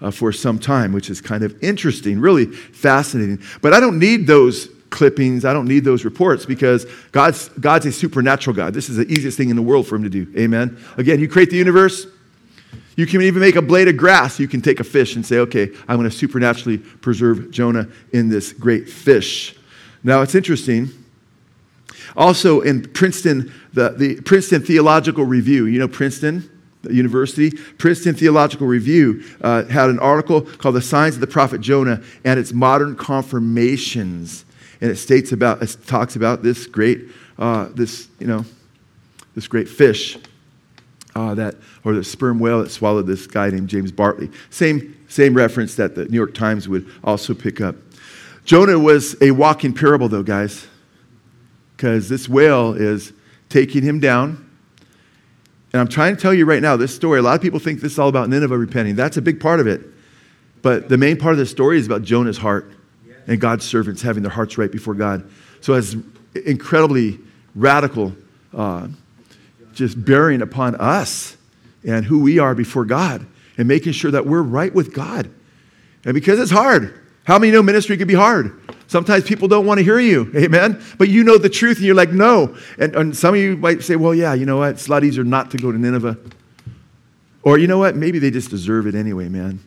[0.00, 3.40] Uh, for some time, which is kind of interesting, really fascinating.
[3.62, 5.44] But I don't need those clippings.
[5.44, 8.74] I don't need those reports because God's, God's a supernatural God.
[8.74, 10.30] This is the easiest thing in the world for him to do.
[10.38, 10.78] Amen.
[10.96, 12.06] Again, you create the universe.
[12.96, 14.38] You can even make a blade of grass.
[14.38, 18.28] You can take a fish and say, okay, I'm going to supernaturally preserve Jonah in
[18.28, 19.56] this great fish.
[20.04, 20.90] Now, it's interesting.
[22.16, 26.50] Also, in Princeton, the, the Princeton Theological Review, you know Princeton?
[26.90, 32.02] University, Princeton Theological Review uh, had an article called The Signs of the Prophet Jonah
[32.24, 34.44] and its Modern Confirmations.
[34.80, 37.06] And it states about, it talks about this great,
[37.38, 38.44] uh, this, you know,
[39.34, 40.18] this great fish
[41.14, 44.30] uh, that, or the sperm whale that swallowed this guy named James Bartley.
[44.50, 47.76] Same, same reference that the New York Times would also pick up.
[48.44, 50.66] Jonah was a walking parable, though, guys,
[51.76, 53.12] because this whale is
[53.48, 54.50] taking him down.
[55.72, 57.18] And I'm trying to tell you right now this story.
[57.18, 58.96] A lot of people think this is all about Nineveh repenting.
[58.96, 59.80] That's a big part of it.
[60.62, 62.70] But the main part of the story is about Jonah's heart
[63.26, 65.28] and God's servants having their hearts right before God.
[65.60, 65.96] So it's
[66.46, 67.18] incredibly
[67.54, 68.14] radical,
[68.52, 68.88] uh,
[69.72, 71.36] just bearing upon us
[71.86, 73.26] and who we are before God
[73.56, 75.30] and making sure that we're right with God.
[76.04, 78.60] And because it's hard, how many know ministry can be hard?
[78.86, 80.82] Sometimes people don't want to hear you, amen?
[80.98, 82.56] But you know the truth and you're like, no.
[82.78, 84.70] And, and some of you might say, well, yeah, you know what?
[84.72, 86.18] It's a lot easier not to go to Nineveh.
[87.42, 87.96] Or you know what?
[87.96, 89.60] Maybe they just deserve it anyway, man.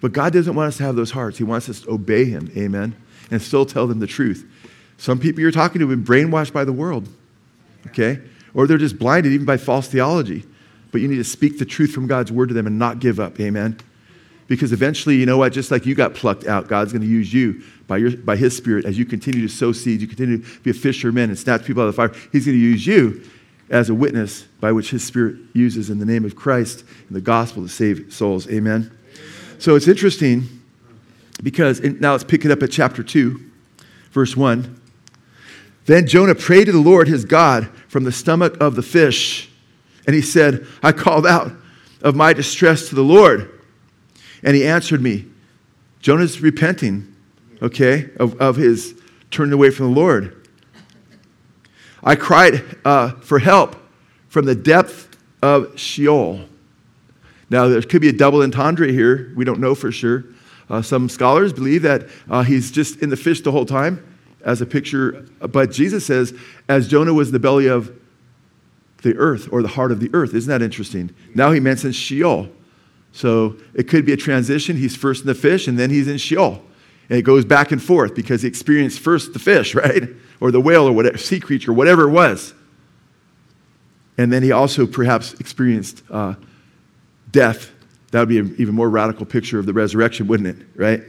[0.00, 1.38] But God doesn't want us to have those hearts.
[1.38, 2.96] He wants us to obey Him, amen?
[3.30, 4.48] And still tell them the truth.
[4.98, 7.08] Some people you're talking to have been brainwashed by the world,
[7.88, 8.20] okay?
[8.54, 10.44] Or they're just blinded even by false theology.
[10.90, 13.20] But you need to speak the truth from God's word to them and not give
[13.20, 13.78] up, amen?
[14.48, 15.52] Because eventually, you know what?
[15.52, 18.56] Just like you got plucked out, God's going to use you by, your, by His
[18.56, 21.64] Spirit as you continue to sow seeds, you continue to be a fisherman and snatch
[21.64, 22.22] people out of the fire.
[22.32, 23.22] He's going to use you
[23.70, 27.20] as a witness by which His Spirit uses in the name of Christ and the
[27.20, 28.48] gospel to save souls.
[28.48, 28.96] Amen.
[29.58, 30.48] So it's interesting
[31.42, 33.40] because now let's pick it up at chapter 2,
[34.10, 34.80] verse 1.
[35.86, 39.50] Then Jonah prayed to the Lord his God from the stomach of the fish,
[40.06, 41.52] and he said, I called out
[42.02, 43.61] of my distress to the Lord
[44.42, 45.26] and he answered me.
[46.00, 47.14] Jonah's repenting,
[47.60, 49.00] okay, of, of his
[49.30, 50.48] turning away from the Lord.
[52.02, 53.76] I cried uh, for help
[54.28, 56.40] from the depth of Sheol.
[57.50, 59.32] Now, there could be a double entendre here.
[59.36, 60.24] We don't know for sure.
[60.68, 64.04] Uh, some scholars believe that uh, he's just in the fish the whole time
[64.44, 65.26] as a picture.
[65.38, 66.34] But Jesus says,
[66.68, 67.92] as Jonah was in the belly of
[69.02, 70.34] the earth or the heart of the earth.
[70.34, 71.14] Isn't that interesting?
[71.34, 72.48] Now he mentions Sheol.
[73.12, 74.76] So it could be a transition.
[74.76, 76.62] He's first in the fish and then he's in Sheol.
[77.08, 80.04] And it goes back and forth because he experienced first the fish, right?
[80.40, 82.54] Or the whale or whatever, sea creature, whatever it was.
[84.18, 86.34] And then he also perhaps experienced uh,
[87.30, 87.70] death.
[88.10, 90.66] That would be an even more radical picture of the resurrection, wouldn't it?
[90.74, 91.02] Right?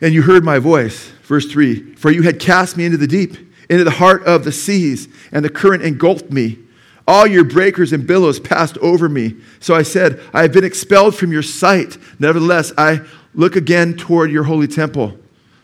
[0.00, 3.36] And you heard my voice, verse 3 For you had cast me into the deep,
[3.70, 6.58] into the heart of the seas, and the current engulfed me.
[7.06, 9.36] All your breakers and billows passed over me.
[9.60, 11.98] So I said, I have been expelled from your sight.
[12.18, 13.00] Nevertheless, I
[13.34, 15.18] look again toward your holy temple.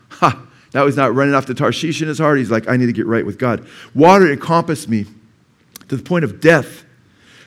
[0.09, 0.45] Ha!
[0.73, 2.37] Now he's not running off to Tarshish in his heart.
[2.37, 3.67] He's like, I need to get right with God.
[3.95, 5.05] Water encompassed me
[5.87, 6.83] to the point of death.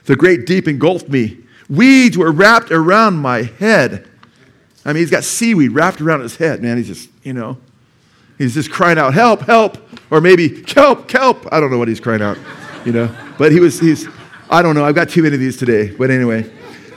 [0.04, 1.38] The great deep engulfed me.
[1.68, 4.08] Weeds were wrapped around my head.
[4.84, 6.76] I mean, he's got seaweed wrapped around his head, man.
[6.76, 7.56] He's just, you know,
[8.36, 9.78] he's just crying out, help, help.
[10.10, 11.46] Or maybe, kelp, kelp.
[11.52, 12.36] I don't know what he's crying out,
[12.84, 13.14] you know.
[13.42, 14.06] But he was, he's,
[14.48, 15.90] I don't know, I've got too many of these today.
[15.90, 16.48] But anyway,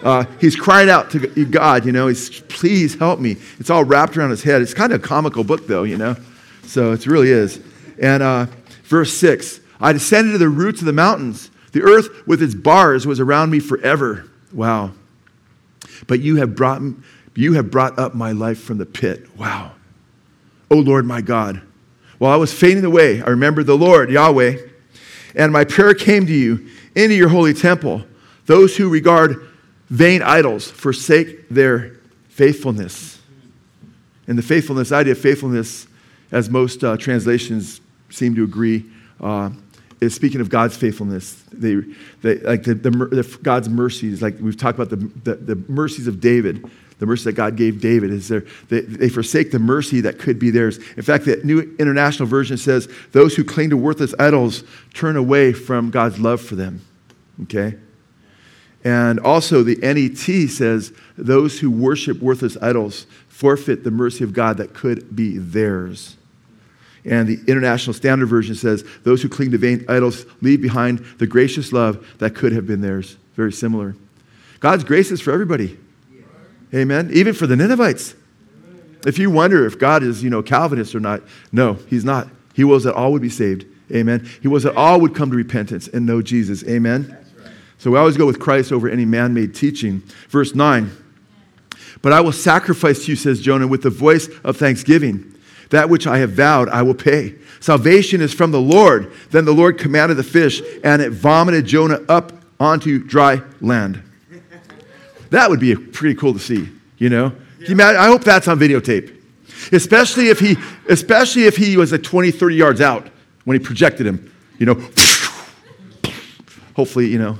[0.04, 3.38] uh, he's crying out to God, you know, he's, please help me.
[3.58, 4.62] It's all wrapped around his head.
[4.62, 6.16] It's kind of a comical book, though, you know.
[6.62, 7.60] So it really is.
[8.00, 8.46] And uh,
[8.84, 11.50] verse 6 I descended to the roots of the mountains.
[11.72, 14.30] The earth with its bars was around me forever.
[14.54, 14.92] Wow.
[16.06, 16.84] But you have brought,
[17.34, 19.36] you have brought up my life from the pit.
[19.36, 19.72] Wow.
[20.70, 21.64] O Lord my God.
[22.20, 24.74] While I was fading away, I remembered the Lord, Yahweh
[25.36, 28.04] and my prayer came to you into your holy temple.
[28.46, 29.48] Those who regard
[29.90, 31.98] vain idols forsake their
[32.30, 33.22] faithfulness.
[34.28, 35.88] And the faithfulness, idea of faithfulness,
[36.32, 38.86] as most uh, translations seem to agree,
[39.22, 39.52] uh,
[40.02, 41.44] is speaking of God's faithfulness.
[41.52, 41.76] They,
[42.22, 46.08] they like the, the, the, God's mercies, like we've talked about the, the, the mercies
[46.08, 48.46] of David the mercy that God gave David is there.
[48.70, 50.78] They, they, forsake the mercy that could be theirs.
[50.96, 55.52] In fact, the New International Version says, those who cling to worthless idols turn away
[55.52, 56.82] from God's love for them.
[57.44, 57.76] Okay?
[58.84, 64.58] And also, the NET says, those who worship worthless idols forfeit the mercy of God
[64.58, 66.16] that could be theirs.
[67.04, 71.28] And the International Standard Version says, those who cling to vain idols leave behind the
[71.28, 73.18] gracious love that could have been theirs.
[73.36, 73.96] Very similar.
[74.60, 75.78] God's grace is for everybody.
[76.74, 77.10] Amen.
[77.14, 78.16] Even for the Ninevites.
[79.06, 82.28] If you wonder if God is, you know, Calvinist or not, no, he's not.
[82.54, 83.66] He wills that all would be saved.
[83.92, 84.28] Amen.
[84.42, 86.64] He wills that all would come to repentance and know Jesus.
[86.64, 87.16] Amen.
[87.78, 90.02] So we always go with Christ over any man made teaching.
[90.30, 90.90] Verse 9.
[92.02, 95.36] But I will sacrifice to you, says Jonah, with the voice of thanksgiving.
[95.70, 97.36] That which I have vowed, I will pay.
[97.60, 99.12] Salvation is from the Lord.
[99.32, 104.02] Then the Lord commanded the fish, and it vomited Jonah up onto dry land.
[105.36, 107.34] That would be pretty cool to see, you know?
[107.60, 107.90] Yeah.
[107.90, 109.22] I hope that's on videotape.
[109.74, 110.56] Especially if he,
[110.88, 113.10] especially if he was at 20, 30 yards out
[113.44, 114.76] when he projected him, you know.
[116.74, 117.38] Hopefully, you know,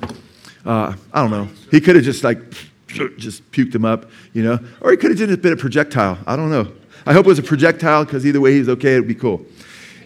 [0.66, 1.48] uh, I don't know.
[1.72, 2.40] He could have just like,
[3.16, 6.18] just puked him up, you know, or he could have just been a projectile.
[6.28, 6.74] I don't know.
[7.06, 9.46] I hope it was a projectile because either way he's okay, it'd be cool.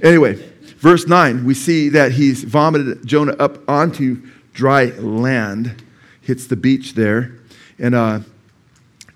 [0.03, 0.35] Anyway,
[0.77, 4.21] verse 9, we see that he's vomited Jonah up onto
[4.53, 5.83] dry land,
[6.21, 7.38] hits the beach there.
[7.79, 8.19] And uh,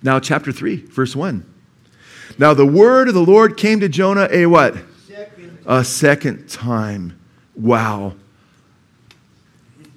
[0.02, 1.45] now, chapter 3, verse 1.
[2.38, 4.76] Now, the word of the Lord came to Jonah a what?
[5.08, 5.58] Second.
[5.65, 7.19] A second time.
[7.56, 8.15] Wow.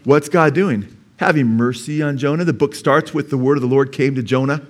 [0.04, 0.96] What's God doing?
[1.16, 2.44] Having mercy on Jonah.
[2.44, 4.62] The book starts with the word of the Lord came to Jonah.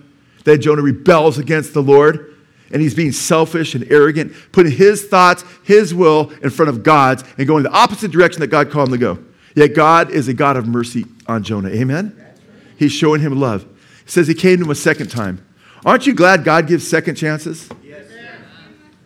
[0.45, 2.37] Then Jonah rebels against the Lord
[2.73, 7.25] and he's being selfish and arrogant, putting his thoughts, his will in front of God's
[7.39, 9.25] and going the opposite direction that God called him to go.
[9.55, 11.71] Yet God is a God of mercy on Jonah.
[11.71, 12.17] Amen?
[12.79, 13.67] He's showing him love.
[14.07, 15.45] Says he came to him a second time.
[15.85, 17.69] Aren't you glad God gives second chances?
[17.83, 18.07] Yes.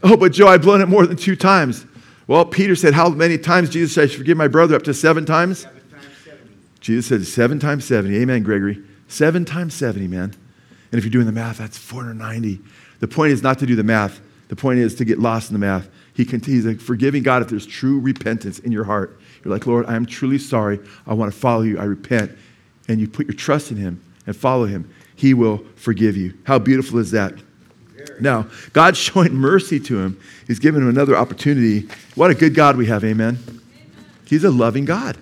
[0.02, 1.84] Oh, but Joe, I've blown it more than two times.
[2.26, 4.76] Well, Peter said, How many times Jesus said, I should forgive my brother?
[4.76, 5.60] Up to seven times?
[5.60, 6.54] Seven times 70.
[6.80, 8.16] Jesus said, Seven times 70.
[8.18, 8.82] Amen, Gregory.
[9.08, 10.34] Seven times 70, man.
[10.92, 12.60] And if you're doing the math, that's 490.
[13.00, 15.54] The point is not to do the math, the point is to get lost in
[15.54, 15.88] the math.
[16.14, 19.18] He continues, like, forgiving God if there's true repentance in your heart.
[19.44, 20.80] You're like, Lord, I am truly sorry.
[21.06, 21.78] I want to follow you.
[21.78, 22.32] I repent.
[22.88, 26.38] And you put your trust in Him and follow him, he will forgive you.
[26.44, 27.34] How beautiful is that?
[28.20, 30.20] Now, God's showing mercy to him.
[30.46, 31.88] He's giving him another opportunity.
[32.14, 33.38] What a good God we have, amen?
[34.26, 35.18] He's a loving God.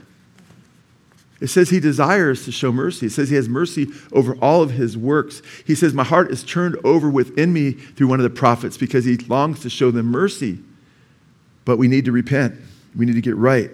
[1.40, 3.06] It says he desires to show mercy.
[3.06, 5.40] It says he has mercy over all of his works.
[5.66, 9.06] He says, My heart is turned over within me through one of the prophets because
[9.06, 10.58] he longs to show them mercy.
[11.64, 12.56] But we need to repent,
[12.94, 13.70] we need to get right.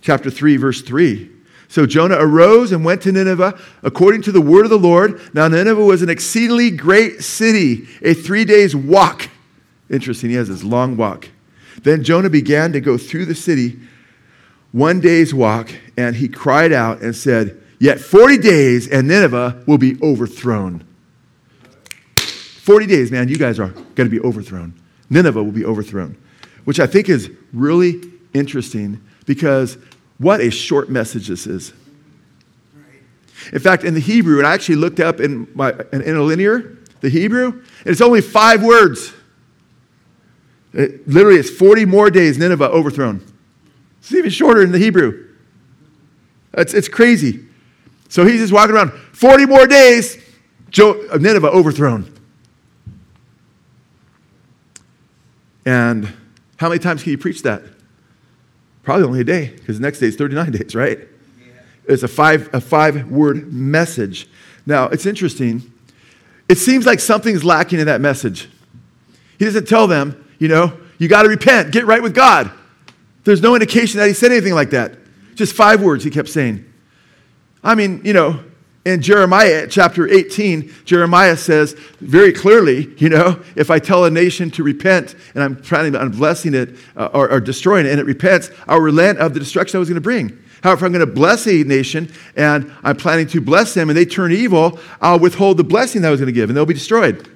[0.00, 1.30] Chapter 3, verse 3
[1.70, 5.20] so Jonah arose and went to Nineveh according to the word of the Lord.
[5.32, 9.30] Now, Nineveh was an exceedingly great city, a three days walk.
[9.88, 11.28] Interesting, he has this long walk.
[11.84, 13.78] Then Jonah began to go through the city
[14.72, 19.78] one day's walk, and he cried out and said, Yet 40 days, and Nineveh will
[19.78, 20.84] be overthrown.
[22.16, 24.74] 40 days, man, you guys are going to be overthrown.
[25.08, 26.16] Nineveh will be overthrown,
[26.64, 28.00] which I think is really
[28.34, 29.78] interesting because
[30.20, 31.72] what a short message this is.
[33.54, 37.08] In fact, in the Hebrew, and I actually looked up in my in interlinear, the
[37.08, 39.14] Hebrew, it's only five words.
[40.74, 43.26] It, literally, it's 40 more days Nineveh overthrown.
[43.98, 45.28] It's even shorter in the Hebrew.
[46.52, 47.46] It's, it's crazy.
[48.10, 50.18] So he's just walking around, 40 more days,
[50.78, 52.12] uh, Nineveh overthrown.
[55.64, 56.12] And
[56.58, 57.62] how many times can you preach that?
[58.82, 60.98] Probably only a day, because the next day is 39 days, right?
[60.98, 61.52] Yeah.
[61.86, 64.28] It's a five, a five word message.
[64.66, 65.72] Now, it's interesting.
[66.48, 68.48] It seems like something's lacking in that message.
[69.38, 72.50] He doesn't tell them, you know, you got to repent, get right with God.
[73.24, 74.94] There's no indication that he said anything like that.
[75.34, 76.64] Just five words he kept saying.
[77.62, 78.42] I mean, you know,
[78.84, 84.50] in Jeremiah chapter 18, Jeremiah says very clearly, you know, if I tell a nation
[84.52, 88.06] to repent and I'm planning on blessing it uh, or, or, destroying it and it
[88.06, 90.42] repents, I'll relent of the destruction I was going to bring.
[90.62, 93.96] However, if I'm going to bless a nation and I'm planning to bless them and
[93.96, 96.66] they turn evil, I'll withhold the blessing that I was going to give and they'll
[96.66, 97.28] be destroyed.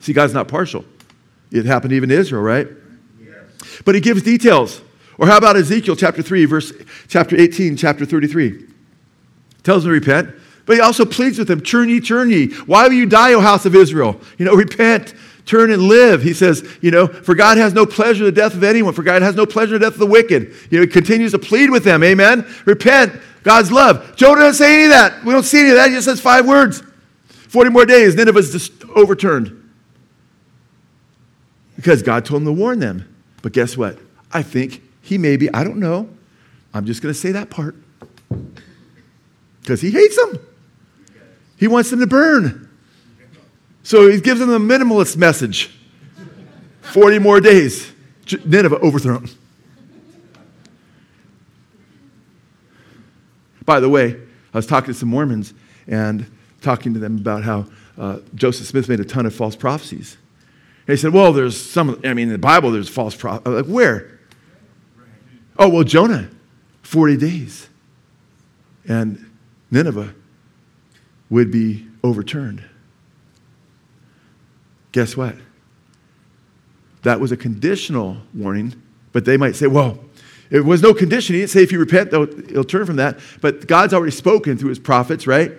[0.00, 0.84] See, God's not partial.
[1.52, 2.68] It happened even to Israel, right?
[3.20, 3.36] Yes.
[3.84, 4.80] But he gives details.
[5.18, 6.72] Or how about Ezekiel chapter 3, verse
[7.08, 8.66] chapter 18, chapter 33?
[9.62, 10.34] Tells them to repent.
[10.66, 12.52] But he also pleads with them, turn ye, turn ye.
[12.66, 14.20] Why will you die, O house of Israel?
[14.36, 15.14] You know, repent,
[15.46, 16.22] Turn and live.
[16.22, 19.04] He says, you know, for God has no pleasure in the death of anyone, for
[19.04, 20.52] God has no pleasure in the death of the wicked.
[20.70, 22.02] You know, he continues to plead with them.
[22.02, 22.44] Amen.
[22.64, 23.12] Repent.
[23.44, 24.16] God's love.
[24.16, 25.24] Jonah doesn't say any of that.
[25.24, 25.88] We don't see any of that.
[25.88, 26.82] He just says five words.
[27.28, 29.62] 40 more days, Nineveh's just overturned.
[31.76, 33.14] Because God told him to warn them.
[33.40, 33.98] But guess what?
[34.32, 36.08] I think he may be, I don't know.
[36.74, 37.76] I'm just going to say that part.
[39.60, 40.40] Because he hates them.
[41.56, 42.68] He wants them to burn.
[43.82, 45.70] So he gives them the minimalist message
[46.82, 47.92] 40 more days.
[48.44, 49.28] Nineveh overthrown.
[53.64, 54.16] By the way,
[54.54, 55.54] I was talking to some Mormons
[55.86, 56.26] and
[56.62, 57.66] talking to them about how
[57.98, 60.16] uh, Joseph Smith made a ton of false prophecies.
[60.86, 63.52] And he said, Well, there's some, I mean, in the Bible, there's false prophecies.
[63.52, 64.18] Like, where?
[65.58, 66.30] Oh, well, Jonah,
[66.82, 67.68] 40 days.
[68.88, 69.30] And
[69.70, 70.14] Nineveh
[71.30, 72.62] would be overturned.
[74.92, 75.34] Guess what?
[77.02, 78.74] That was a conditional warning,
[79.12, 79.98] but they might say, well,
[80.50, 81.34] it was no condition.
[81.34, 83.18] He didn't say if you repent, he'll turn from that.
[83.40, 85.52] But God's already spoken through his prophets, right?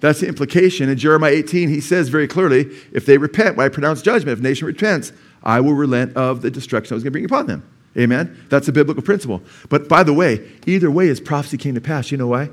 [0.00, 0.88] That's the implication.
[0.88, 4.66] In Jeremiah 18, he says very clearly, if they repent, I pronounce judgment, if nation
[4.66, 5.12] repents,
[5.42, 7.66] I will relent of the destruction I was going to bring upon them.
[7.96, 8.44] Amen?
[8.50, 9.42] That's a biblical principle.
[9.70, 12.10] But by the way, either way, his prophecy came to pass.
[12.10, 12.50] You know why?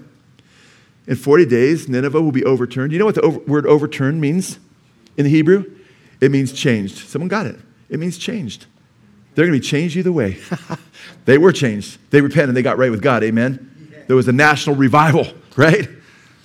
[1.07, 2.93] In 40 days, Nineveh will be overturned.
[2.93, 4.59] You know what the over, word overturned means
[5.17, 5.75] in the Hebrew?
[6.21, 7.09] It means changed.
[7.09, 7.59] Someone got it.
[7.89, 8.65] It means changed.
[9.35, 10.37] They're going to be changed either way.
[11.25, 11.97] they were changed.
[12.11, 13.23] They repented and they got right with God.
[13.23, 13.69] Amen?
[14.07, 15.27] There was a national revival,
[15.57, 15.89] right?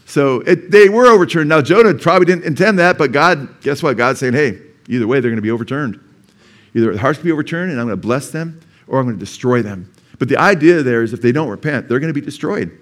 [0.06, 1.48] So it, they were overturned.
[1.48, 3.96] Now, Jonah probably didn't intend that, but God, guess what?
[3.96, 6.00] God's saying, hey, either way, they're going to be overturned.
[6.74, 9.16] Either the hearts will be overturned and I'm going to bless them, or I'm going
[9.16, 9.92] to destroy them.
[10.18, 12.76] But the idea there is if they don't repent, they're going to be destroyed.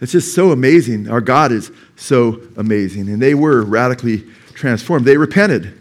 [0.00, 1.08] It's just so amazing.
[1.08, 3.08] Our God is so amazing.
[3.08, 5.06] And they were radically transformed.
[5.06, 5.78] They repented.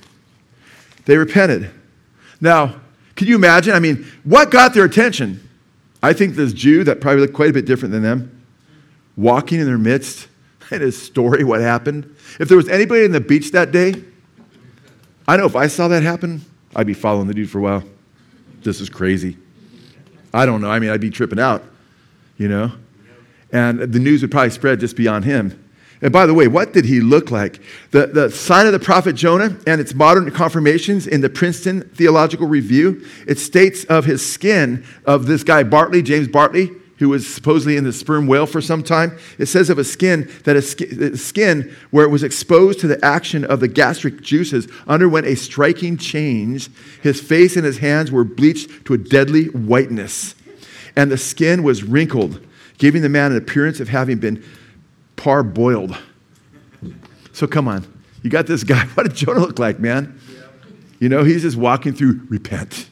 [1.06, 1.70] They repented.
[2.40, 2.80] Now,
[3.16, 3.74] can you imagine?
[3.74, 5.48] I mean, what got their attention?
[6.02, 8.46] I think this Jew that probably looked quite a bit different than them
[9.18, 10.28] walking in their midst
[10.72, 12.16] and his story, what happened.
[12.40, 14.04] If there was anybody in the beach that day,
[15.28, 16.44] I know if I saw that happen,
[16.76, 17.84] I'd be following the dude for a while.
[18.62, 19.38] This is crazy.
[20.34, 20.70] I don't know.
[20.70, 21.64] I mean, I'd be tripping out,
[22.38, 22.72] you know?
[23.56, 25.58] And the news would probably spread just beyond him.
[26.02, 27.62] And by the way, what did he look like?
[27.92, 32.48] The, the sign of the prophet Jonah and its modern confirmations in the Princeton Theological
[32.48, 37.78] Review, it states of his skin, of this guy Bartley, James Bartley, who was supposedly
[37.78, 39.18] in the sperm whale for some time.
[39.38, 40.62] It says of a skin that a
[41.18, 45.96] skin where it was exposed to the action of the gastric juices underwent a striking
[45.96, 46.70] change.
[47.02, 50.36] His face and his hands were bleached to a deadly whiteness,
[50.98, 52.46] and the skin was wrinkled,
[52.78, 54.44] giving the man an appearance of having been
[55.18, 55.98] parboiled.
[57.34, 57.86] So come on,
[58.24, 58.86] you got this guy.
[58.96, 60.20] What did Jonah look like, man?
[61.00, 62.90] You know, he's just walking through, repent.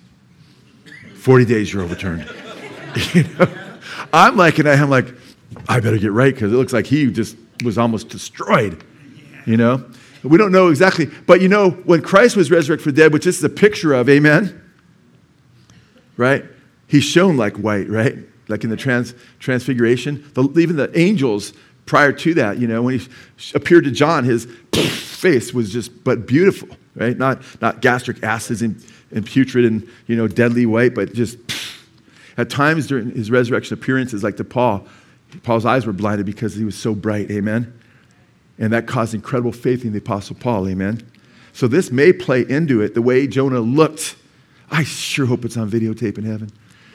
[1.15, 2.29] 40 days, you're overturned.
[3.13, 3.47] you know?
[4.11, 5.07] I'm like, and I'm like,
[5.69, 8.84] I better get right because it looks like he just was almost destroyed,
[9.45, 9.84] you know?
[10.23, 13.25] We don't know exactly, but you know, when Christ was resurrected from the dead, which
[13.25, 14.61] this is a picture of, amen?
[16.15, 16.45] Right?
[16.88, 18.17] He shone like white, right?
[18.47, 20.29] Like in the trans, transfiguration.
[20.33, 21.53] The, even the angels
[21.85, 23.07] prior to that, you know, when he
[23.53, 27.17] appeared to John, his face was just, but beautiful, right?
[27.17, 31.37] Not, not gastric acids and, and putrid and, you know, deadly white, but just
[32.37, 34.87] at times during his resurrection appearances, like to Paul,
[35.43, 37.29] Paul's eyes were blinded because he was so bright.
[37.31, 37.73] Amen.
[38.59, 40.67] And that caused incredible faith in the Apostle Paul.
[40.67, 41.01] Amen.
[41.53, 44.15] So this may play into it the way Jonah looked.
[44.71, 46.51] I sure hope it's on videotape in heaven.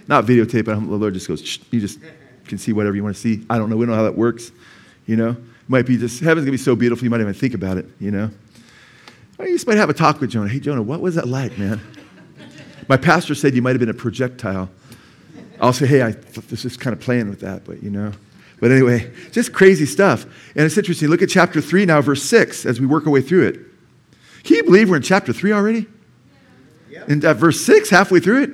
[0.08, 2.00] Not videotape, but the Lord just goes, you just
[2.46, 3.44] can see whatever you want to see.
[3.48, 3.76] I don't know.
[3.76, 4.50] We don't know how that works.
[5.06, 7.32] You know, it might be just, heaven's going to be so beautiful, you might even
[7.32, 8.30] think about it, you know.
[9.38, 10.48] Or you just might have a talk with Jonah.
[10.48, 11.80] Hey, Jonah, what was that like, man?
[12.88, 14.70] My pastor said you might have been a projectile.
[15.60, 16.14] I'll say, hey, I
[16.50, 18.12] was just kind of playing with that, but you know.
[18.60, 20.24] But anyway, just crazy stuff.
[20.56, 21.08] And it's interesting.
[21.08, 23.60] Look at chapter 3 now, verse 6, as we work our way through it.
[24.42, 25.86] Can you believe we're in chapter 3 already?
[26.90, 27.08] Yep.
[27.08, 28.50] In uh, verse 6, halfway through it?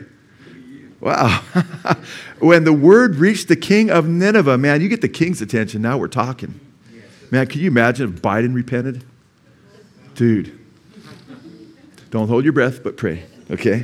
[1.05, 1.43] Wow.
[2.39, 5.83] when the word reached the king of Nineveh, man, you get the king's attention.
[5.83, 6.59] Now we're talking.
[7.31, 9.05] Man, can you imagine if Biden repented?
[10.15, 10.59] Dude.
[12.11, 13.81] Don't hold your breath, but pray, okay?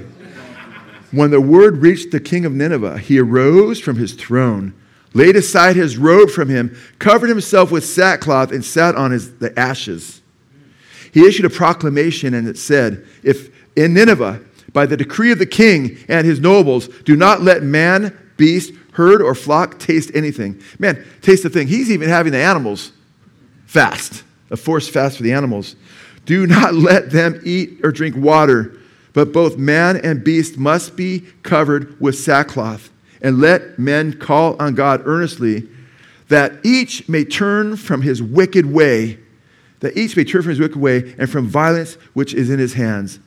[1.10, 4.72] When the word reached the king of Nineveh, he arose from his throne,
[5.12, 9.58] laid aside his robe from him, covered himself with sackcloth, and sat on his, the
[9.58, 10.22] ashes.
[11.12, 14.40] He issued a proclamation, and it said, If in Nineveh,
[14.72, 19.22] by the decree of the king and his nobles, do not let man, beast, herd,
[19.22, 20.60] or flock taste anything.
[20.78, 21.68] Man, taste the thing.
[21.68, 22.92] He's even having the animals
[23.66, 25.76] fast, a forced fast for the animals.
[26.26, 28.78] Do not let them eat or drink water,
[29.12, 32.90] but both man and beast must be covered with sackcloth.
[33.22, 35.68] And let men call on God earnestly,
[36.28, 39.18] that each may turn from his wicked way,
[39.80, 42.74] that each may turn from his wicked way and from violence which is in his
[42.74, 43.18] hands.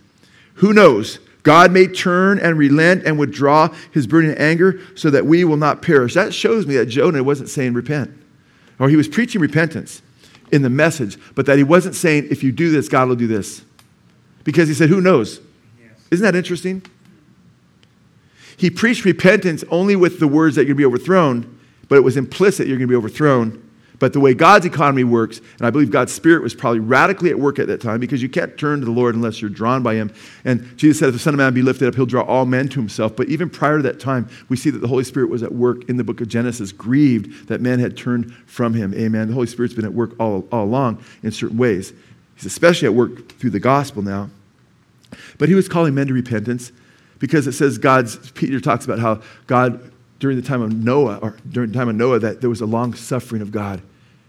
[0.55, 1.19] Who knows?
[1.43, 5.81] God may turn and relent and withdraw his burning anger so that we will not
[5.81, 6.13] perish.
[6.13, 8.11] That shows me that Jonah wasn't saying repent,
[8.79, 10.01] or he was preaching repentance
[10.51, 13.27] in the message, but that he wasn't saying, if you do this, God will do
[13.27, 13.63] this.
[14.43, 15.41] Because he said, who knows?
[15.81, 15.91] Yes.
[16.11, 16.81] Isn't that interesting?
[18.55, 22.01] He preached repentance only with the words that you're going to be overthrown, but it
[22.01, 23.62] was implicit you're going to be overthrown.
[24.04, 27.39] But the way God's economy works, and I believe God's Spirit was probably radically at
[27.39, 29.95] work at that time because you can't turn to the Lord unless you're drawn by
[29.95, 30.14] Him.
[30.43, 32.68] And Jesus said, if the Son of Man be lifted up, He'll draw all men
[32.68, 33.16] to Himself.
[33.16, 35.88] But even prior to that time, we see that the Holy Spirit was at work
[35.88, 38.93] in the book of Genesis, grieved that men had turned from Him.
[38.93, 39.30] Amen.
[39.30, 41.93] The Holy Spirit's been at work all, all along in certain ways.
[42.36, 44.30] He's especially at work through the gospel now.
[45.38, 46.74] But He was calling men to repentance
[47.20, 51.38] because it says God's, Peter talks about how God, during the time of Noah, or
[51.49, 53.82] during the time of Noah, that there was a long suffering of God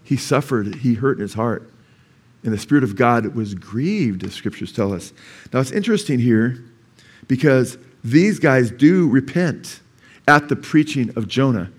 [0.04, 1.70] he suffered, he hurt in his heart.
[2.44, 5.14] And the Spirit of God was grieved, as scriptures tell us.
[5.52, 6.62] Now, it's interesting here
[7.26, 9.80] because these guys do repent
[10.28, 11.70] at the preaching of Jonah.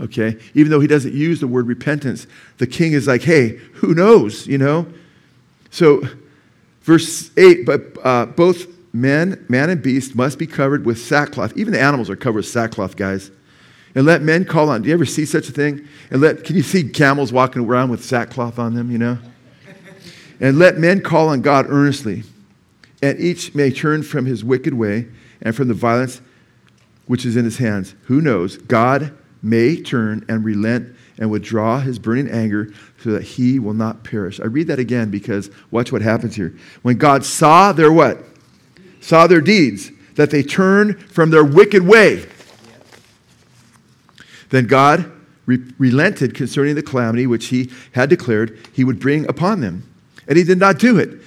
[0.00, 0.38] Okay?
[0.54, 2.26] Even though he doesn't use the word repentance,
[2.56, 4.86] the king is like, hey, who knows, you know?
[5.70, 6.02] So,
[6.80, 11.54] verse 8, but uh, both men, man and beast, must be covered with sackcloth.
[11.54, 13.30] Even the animals are covered with sackcloth, guys
[13.94, 14.82] and let men call on.
[14.82, 15.86] Do you ever see such a thing?
[16.10, 19.18] And let can you see camels walking around with sackcloth on them, you know?
[20.40, 22.24] And let men call on God earnestly,
[23.02, 25.06] and each may turn from his wicked way
[25.40, 26.20] and from the violence
[27.06, 27.94] which is in his hands.
[28.04, 28.56] Who knows?
[28.56, 32.72] God may turn and relent and withdraw his burning anger
[33.02, 34.40] so that he will not perish.
[34.40, 36.56] I read that again because watch what happens here.
[36.82, 38.18] When God saw their what?
[39.00, 42.24] Saw their deeds, that they turned from their wicked way
[44.52, 45.10] then God
[45.46, 49.90] re- relented concerning the calamity which he had declared he would bring upon them.
[50.28, 51.18] And he did not do it.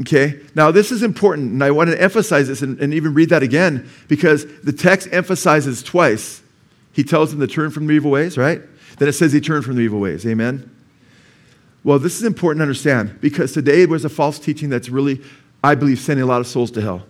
[0.00, 0.40] Okay?
[0.54, 3.42] Now, this is important, and I want to emphasize this and, and even read that
[3.42, 6.40] again because the text emphasizes twice.
[6.92, 8.62] He tells them to turn from the evil ways, right?
[8.98, 10.24] Then it says he turned from the evil ways.
[10.24, 10.70] Amen?
[11.84, 15.20] Well, this is important to understand because today was a false teaching that's really,
[15.64, 17.04] I believe, sending a lot of souls to hell.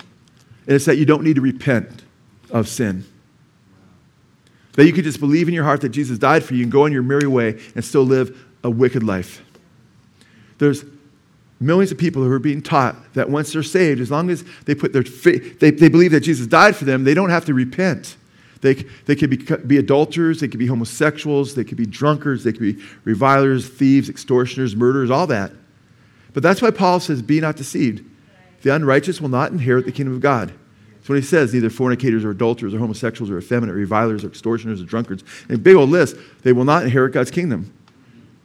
[0.67, 2.03] And it's that you don't need to repent
[2.51, 3.05] of sin.
[4.73, 6.85] That you could just believe in your heart that Jesus died for you and go
[6.85, 9.43] on your merry way and still live a wicked life.
[10.59, 10.85] There's
[11.61, 14.75] millions of people who are being taught that once they're saved, as long as they
[14.75, 17.55] put their faith, they, they believe that Jesus died for them, they don't have to
[17.55, 18.17] repent.
[18.61, 22.53] They, they could be, be adulterers, they could be homosexuals, they could be drunkards, they
[22.53, 25.51] could be revilers, thieves, extortioners, murderers, all that.
[26.33, 28.05] But that's why Paul says, Be not deceived.
[28.63, 30.53] The unrighteous will not inherit the kingdom of God.
[31.03, 31.53] That's what he says.
[31.53, 35.25] Neither fornicators or adulterers or homosexuals or effeminate, revilers or extortioners or drunkards.
[35.49, 36.17] And big old list.
[36.45, 37.75] They will not inherit God's kingdom.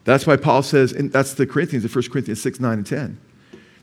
[0.06, 3.20] That's why Paul says, and that's the Corinthians, the 1 Corinthians 6, 9, and 10.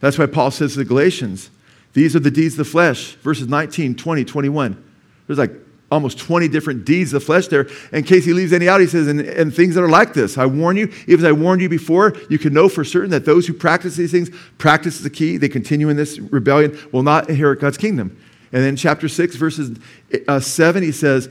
[0.00, 1.50] That's why Paul says to the Galatians,
[1.92, 4.84] these are the deeds of the flesh, verses 19, 20, 21.
[5.28, 5.52] There's like
[5.92, 7.68] almost 20 different deeds of the flesh there.
[7.92, 10.36] In case he leaves any out, he says, and, and things that are like this.
[10.36, 13.24] I warn you, even as I warned you before, you can know for certain that
[13.24, 17.28] those who practice these things, practice the key, they continue in this rebellion, will not
[17.28, 18.18] inherit God's kingdom.
[18.54, 19.76] And then chapter 6, verses
[20.28, 21.28] uh, 7, he says,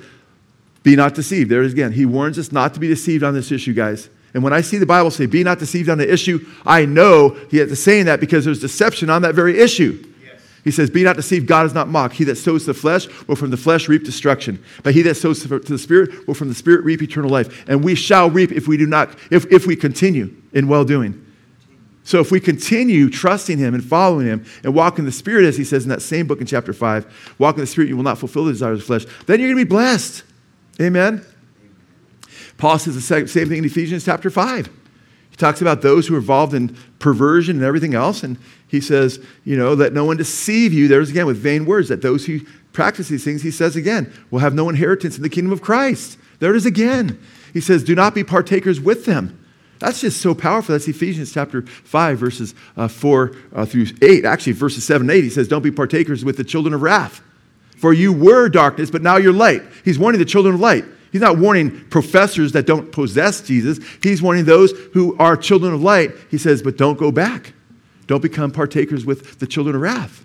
[0.84, 1.50] Be not deceived.
[1.50, 1.94] There it is again.
[1.94, 4.10] He warns us not to be deceived on this issue, guys.
[4.34, 7.30] And when I see the Bible say, Be not deceived on the issue, I know
[7.50, 10.06] he is saying that because there's deception on that very issue.
[10.66, 12.16] He says, Be not deceived, God is not mocked.
[12.16, 14.62] He that sows the flesh will from the flesh reap destruction.
[14.84, 17.64] But he that sows to the Spirit will from the Spirit reap eternal life.
[17.70, 21.23] And we shall reap if we do not, if, if we continue in well doing.
[22.04, 25.58] So if we continue trusting him and following him and walk in the Spirit, as
[25.58, 28.04] he says in that same book in chapter 5, walk in the Spirit, you will
[28.04, 30.24] not fulfill the desires of the flesh, then you're going to be blessed.
[30.82, 31.24] Amen?
[32.58, 34.70] Paul says the same thing in Ephesians chapter 5.
[35.30, 38.22] He talks about those who are involved in perversion and everything else.
[38.22, 38.38] And
[38.68, 40.88] he says, you know, let no one deceive you.
[40.88, 42.42] There's again with vain words that those who
[42.72, 46.18] practice these things, he says again, will have no inheritance in the kingdom of Christ.
[46.40, 47.20] There it is again.
[47.52, 49.43] He says, do not be partakers with them.
[49.84, 50.72] That's just so powerful.
[50.72, 54.24] That's Ephesians chapter 5, verses uh, 4 uh, through 8.
[54.24, 57.22] Actually, verses 7 and 8, he says, Don't be partakers with the children of wrath.
[57.76, 59.62] For you were darkness, but now you're light.
[59.84, 60.86] He's warning the children of light.
[61.12, 63.78] He's not warning professors that don't possess Jesus.
[64.02, 66.12] He's warning those who are children of light.
[66.32, 67.52] He says, But don't go back.
[68.08, 70.24] Don't become partakers with the children of wrath.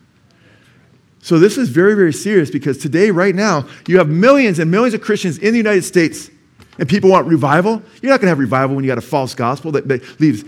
[1.21, 4.95] So, this is very, very serious because today, right now, you have millions and millions
[4.95, 6.31] of Christians in the United States
[6.79, 7.83] and people want revival.
[8.03, 9.89] You're not going to have revival when you got a false gospel that,
[10.21, 10.45] leaves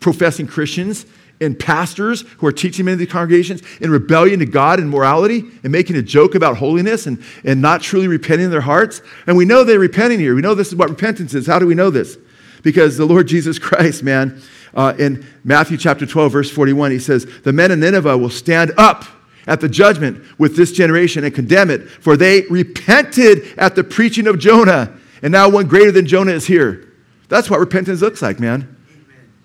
[0.00, 1.06] professing Christians
[1.40, 5.44] and pastors who are teaching men in these congregations in rebellion to God and morality
[5.62, 9.02] and making a joke about holiness and, and not truly repenting in their hearts.
[9.26, 10.34] And we know they're repenting here.
[10.34, 11.46] We know this is what repentance is.
[11.46, 12.18] How do we know this?
[12.62, 14.40] Because the Lord Jesus Christ, man,
[14.74, 18.72] uh, in Matthew chapter 12, verse 41, he says, The men of Nineveh will stand
[18.76, 19.04] up
[19.46, 24.26] at the judgment with this generation and condemn it, for they repented at the preaching
[24.26, 26.86] of Jonah, and now one greater than Jonah is here.
[27.28, 28.76] That's what repentance looks like, man.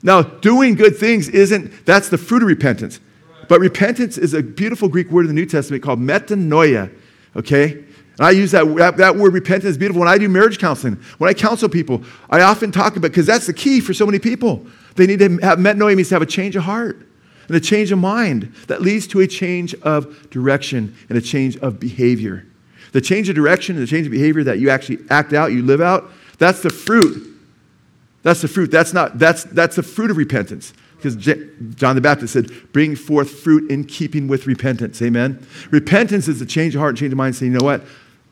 [0.03, 2.99] Now, doing good things isn't, that's the fruit of repentance.
[3.47, 6.93] But repentance is a beautiful Greek word in the New Testament called metanoia,
[7.37, 7.71] okay?
[7.71, 10.95] And I use that, that, that word repentance is beautiful when I do marriage counseling.
[11.17, 14.19] When I counsel people, I often talk about, because that's the key for so many
[14.19, 14.67] people.
[14.95, 17.07] They need to have metanoia means to have a change of heart
[17.47, 21.55] and a change of mind that leads to a change of direction and a change
[21.57, 22.45] of behavior.
[22.91, 25.61] The change of direction and the change of behavior that you actually act out, you
[25.61, 27.29] live out, that's the fruit
[28.21, 28.71] that's the fruit.
[28.71, 30.73] That's not, that's, that's the fruit of repentance.
[30.97, 35.01] Because John the Baptist said, bring forth fruit in keeping with repentance.
[35.01, 35.45] Amen.
[35.71, 37.83] Repentance is a change of heart and change of mind, saying, you know what?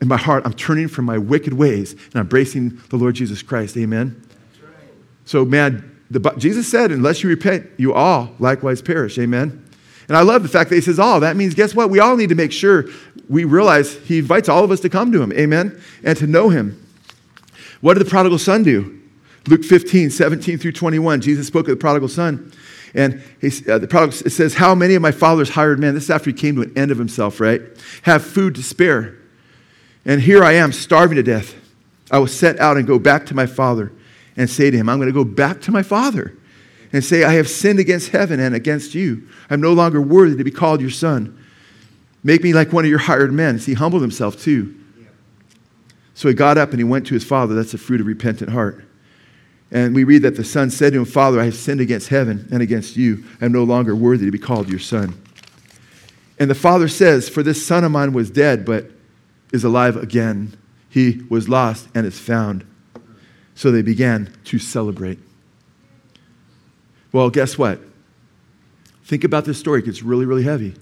[0.02, 3.42] In my heart, I'm turning from my wicked ways and I'm embracing the Lord Jesus
[3.42, 3.76] Christ.
[3.78, 4.22] Amen.
[4.62, 4.72] Right.
[5.24, 9.18] So, man, the, Jesus said, unless you repent, you all likewise perish.
[9.18, 9.64] Amen.
[10.08, 11.20] And I love the fact that he says all.
[11.20, 11.90] That means, guess what?
[11.90, 12.86] We all need to make sure
[13.28, 15.32] we realize he invites all of us to come to him.
[15.32, 15.80] Amen.
[16.02, 16.82] And to know him.
[17.82, 19.00] What did the prodigal son do?
[19.46, 22.52] Luke 15, 17 through 21, Jesus spoke of the prodigal son.
[22.94, 26.04] And he, uh, the prodigal it says, How many of my father's hired men, this
[26.04, 27.60] is after he came to an end of himself, right?
[28.02, 29.14] Have food to spare.
[30.06, 31.54] And here I am, starving to death.
[32.10, 33.92] I will set out and go back to my father
[34.36, 36.37] and say to him, I'm going to go back to my father
[36.92, 39.28] and say, I have sinned against heaven and against you.
[39.50, 41.44] I'm no longer worthy to be called your son.
[42.24, 43.58] Make me like one of your hired men.
[43.58, 44.74] See, he humbled himself too.
[46.14, 47.54] So he got up and he went to his father.
[47.54, 48.84] That's the fruit of repentant heart.
[49.70, 52.48] And we read that the son said to him, Father, I have sinned against heaven
[52.50, 53.24] and against you.
[53.40, 55.20] I am no longer worthy to be called your son.
[56.38, 58.90] And the father says, For this son of mine was dead, but
[59.52, 60.56] is alive again.
[60.88, 62.66] He was lost and is found.
[63.54, 65.18] So they began to celebrate.
[67.12, 67.80] Well, guess what?
[69.04, 69.80] Think about this story.
[69.80, 70.74] It gets really, really heavy.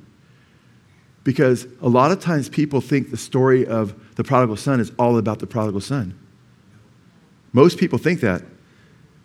[1.22, 5.18] Because a lot of times people think the story of the prodigal son is all
[5.18, 6.18] about the prodigal son.
[7.52, 8.42] Most people think that.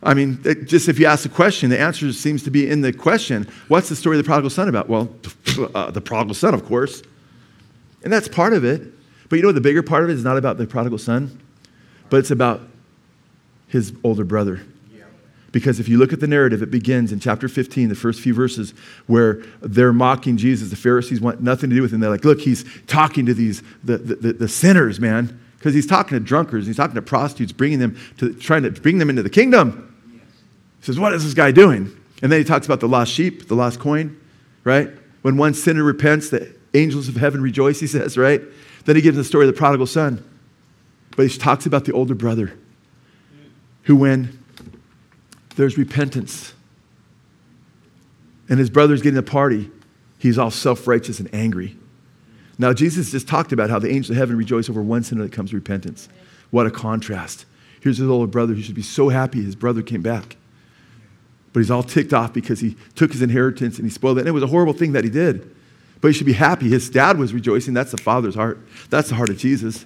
[0.03, 2.81] I mean, it, just if you ask the question, the answer seems to be in
[2.81, 3.47] the question.
[3.67, 4.89] What's the story of the prodigal son about?
[4.89, 5.13] Well,
[5.75, 7.03] uh, the prodigal son, of course.
[8.03, 8.81] And that's part of it.
[9.29, 11.39] But you know, the bigger part of it is not about the prodigal son,
[12.09, 12.61] but it's about
[13.67, 14.61] his older brother.
[15.51, 18.33] Because if you look at the narrative, it begins in chapter 15, the first few
[18.33, 18.73] verses,
[19.07, 20.69] where they're mocking Jesus.
[20.69, 21.99] The Pharisees want nothing to do with him.
[21.99, 25.39] They're like, look, he's talking to these, the, the, the sinners, man.
[25.57, 28.97] Because he's talking to drunkards, he's talking to prostitutes, bringing them to, trying to bring
[28.97, 29.87] them into the kingdom.
[30.79, 31.95] He says, What is this guy doing?
[32.21, 34.19] And then he talks about the lost sheep, the lost coin,
[34.63, 34.89] right?
[35.21, 38.41] When one sinner repents, the angels of heaven rejoice, he says, right?
[38.85, 40.27] Then he gives the story of the prodigal son.
[41.15, 42.57] But he talks about the older brother
[43.83, 44.40] who, when
[45.55, 46.53] there's repentance
[48.49, 49.71] and his brother's getting a party,
[50.19, 51.77] he's all self righteous and angry.
[52.57, 55.31] Now, Jesus just talked about how the angels of heaven rejoice over one sinner that
[55.31, 56.09] comes to repentance.
[56.51, 57.45] What a contrast.
[57.79, 60.35] Here's his older brother who should be so happy his brother came back.
[61.53, 64.21] But he's all ticked off because he took his inheritance and he spoiled it.
[64.21, 65.55] And it was a horrible thing that he did.
[66.01, 66.69] But he should be happy.
[66.69, 67.73] His dad was rejoicing.
[67.73, 68.59] That's the father's heart.
[68.89, 69.85] That's the heart of Jesus.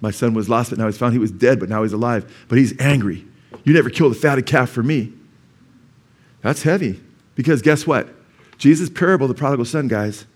[0.00, 1.12] My son was lost, but now he's found.
[1.12, 2.30] He was dead, but now he's alive.
[2.48, 3.24] But he's angry.
[3.64, 5.12] You never killed a fatted calf for me.
[6.42, 7.00] That's heavy.
[7.34, 8.08] Because guess what?
[8.58, 10.26] Jesus' parable, the prodigal son, guys,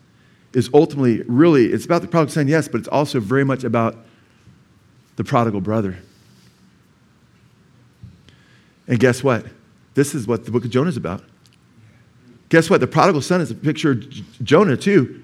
[0.53, 3.97] is ultimately really, it's about the prodigal son, yes, but it's also very much about
[5.17, 5.99] the prodigal brother.
[8.89, 9.47] And guess what?
[9.95, 11.25] This is what the book of Jonah is about.
[12.49, 12.81] Guess what?
[12.81, 14.01] The prodigal son is a picture of
[14.45, 15.23] Jonah, too.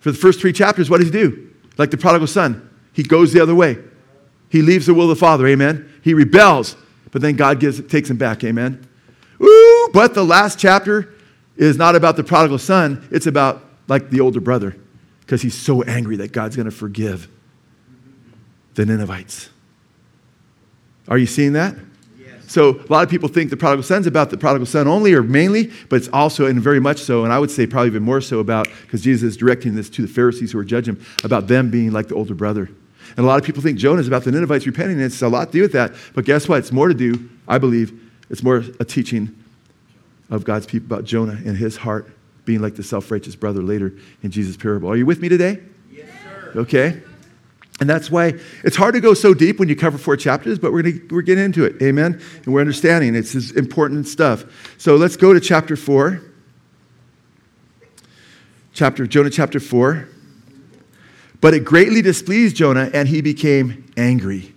[0.00, 1.50] For the first three chapters, what does he do?
[1.76, 3.78] Like the prodigal son, he goes the other way.
[4.48, 5.92] He leaves the will of the Father, amen?
[6.02, 6.76] He rebels,
[7.14, 8.88] but then God gives, takes him back, amen?
[9.40, 11.14] Ooh, but the last chapter
[11.56, 14.76] is not about the prodigal son, it's about like the older brother,
[15.20, 17.28] because he's so angry that God's going to forgive
[18.74, 19.48] the Ninevites.
[21.06, 21.76] Are you seeing that?
[22.48, 25.22] So a lot of people think the prodigal son's about the prodigal son only or
[25.22, 28.20] mainly, but it's also, and very much so, and I would say probably even more
[28.20, 31.46] so about, because Jesus is directing this to the Pharisees who are judging him, about
[31.46, 32.70] them being like the older brother.
[33.10, 35.28] And a lot of people think Jonah is about the Ninevites repenting, and it's a
[35.28, 35.92] lot to do with that.
[36.14, 36.58] But guess what?
[36.58, 38.00] It's more to do, I believe,
[38.30, 39.34] it's more a teaching
[40.30, 42.10] of God's people about Jonah and his heart
[42.44, 44.90] being like the self righteous brother later in Jesus' parable.
[44.90, 45.60] Are you with me today?
[45.92, 46.52] Yes, sir.
[46.56, 47.02] Okay.
[47.80, 50.72] And that's why it's hard to go so deep when you cover four chapters, but
[50.72, 51.82] we're, gonna, we're getting into it.
[51.82, 52.20] Amen?
[52.44, 54.44] And we're understanding it's important stuff.
[54.78, 56.20] So let's go to chapter four.
[58.72, 60.08] chapter, Jonah chapter 4.
[61.44, 64.54] But it greatly displeased Jonah, and he became angry.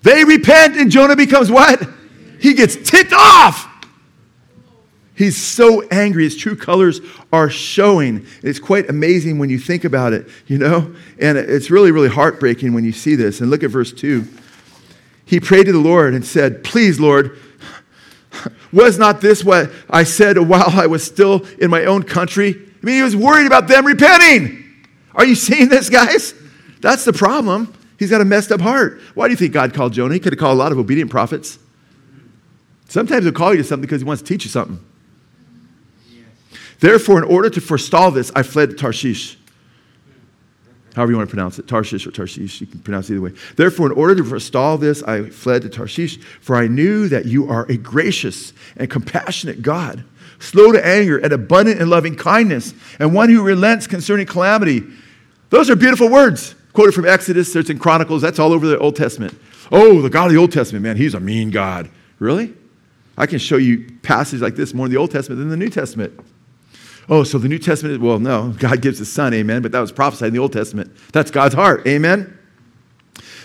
[0.00, 1.86] They repent, and Jonah becomes what?
[2.40, 3.68] He gets ticked off.
[5.14, 6.24] He's so angry.
[6.24, 8.24] His true colors are showing.
[8.42, 10.94] It's quite amazing when you think about it, you know?
[11.20, 13.42] And it's really, really heartbreaking when you see this.
[13.42, 14.26] And look at verse 2.
[15.26, 17.38] He prayed to the Lord and said, Please, Lord,
[18.72, 22.54] was not this what I said while I was still in my own country?
[22.82, 24.64] I mean, he was worried about them repenting.
[25.18, 26.32] Are you seeing this, guys?
[26.80, 27.74] That's the problem.
[27.98, 29.00] He's got a messed up heart.
[29.14, 30.14] Why do you think God called Jonah?
[30.14, 31.58] He could have called a lot of obedient prophets.
[32.88, 34.78] Sometimes he'll call you to something because he wants to teach you something.
[36.78, 39.36] Therefore, in order to forestall this, I fled to Tarshish.
[40.94, 43.32] However, you want to pronounce it, Tarshish or Tarshish, you can pronounce it either way.
[43.56, 47.50] Therefore, in order to forestall this, I fled to Tarshish, for I knew that you
[47.50, 50.04] are a gracious and compassionate God,
[50.38, 54.84] slow to anger and abundant in loving kindness, and one who relents concerning calamity.
[55.50, 56.54] Those are beautiful words.
[56.72, 59.36] Quoted from Exodus, it's in Chronicles, that's all over the Old Testament.
[59.72, 61.90] Oh, the God of the Old Testament, man, he's a mean God.
[62.18, 62.54] Really?
[63.16, 65.70] I can show you passages like this more in the Old Testament than the New
[65.70, 66.18] Testament.
[67.08, 69.92] Oh, so the New Testament well, no, God gives his son, amen, but that was
[69.92, 70.94] prophesied in the Old Testament.
[71.12, 72.38] That's God's heart, amen?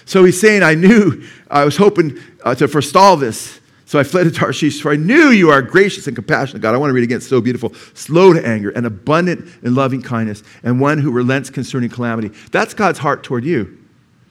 [0.05, 3.59] So he's saying, I knew, I was hoping uh, to forestall this.
[3.93, 6.73] So I fled to Tarshish, for I knew you are gracious and compassionate, God.
[6.73, 7.75] I want to read again, it's so beautiful.
[7.93, 12.29] Slow to anger and abundant in loving kindness, and one who relents concerning calamity.
[12.51, 13.77] That's God's heart toward you.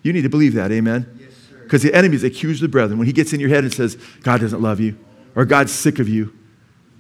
[0.03, 1.07] You need to believe that, amen?
[1.63, 2.99] Because yes, the enemy is accused of the brethren.
[2.99, 4.99] When he gets in your head and says, God doesn't love you,
[5.37, 6.37] or God's sick of you,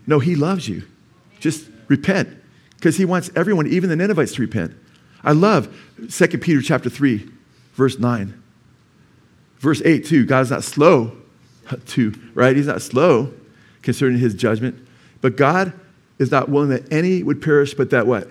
[0.06, 0.84] no, he loves you.
[1.40, 2.28] Just repent
[2.76, 4.72] because he wants everyone, even the Ninevites, to repent.
[5.24, 5.76] I love
[6.08, 7.28] 2 Peter chapter 3,
[7.72, 8.40] verse 9.
[9.58, 10.24] Verse 8, too.
[10.24, 11.16] God is not slow
[11.86, 12.56] to, right?
[12.56, 13.32] He's not slow
[13.82, 14.86] concerning his judgment.
[15.20, 15.72] But God
[16.18, 18.28] is not willing that any would perish, but that what?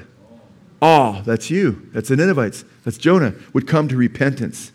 [0.81, 1.21] All.
[1.21, 1.89] That's you.
[1.93, 2.63] That's the Ninevites.
[2.83, 4.71] That's Jonah, would come to repentance.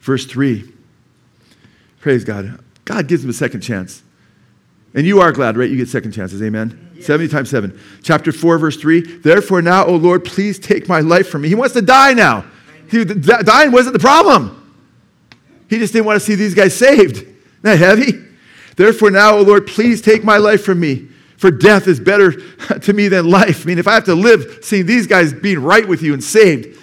[0.00, 0.70] Verse 3.
[2.00, 2.60] Praise God.
[2.84, 4.02] God gives him a second chance.
[4.94, 5.68] And you are glad, right?
[5.68, 6.40] You get second chances.
[6.40, 6.92] Amen.
[7.00, 7.78] 70 times 7.
[8.02, 9.18] Chapter 4, verse 3.
[9.18, 11.48] Therefore, now, O Lord, please take my life from me.
[11.48, 12.44] He wants to die now.
[12.90, 14.60] He, dying wasn't the problem.
[15.68, 17.26] He just didn't want to see these guys saved.
[17.64, 18.22] That heavy?
[18.76, 21.08] Therefore, now, O Lord, please take my life from me.
[21.38, 22.32] For death is better
[22.80, 23.64] to me than life.
[23.64, 26.22] I mean, if I have to live seeing these guys being right with you and
[26.22, 26.78] saved,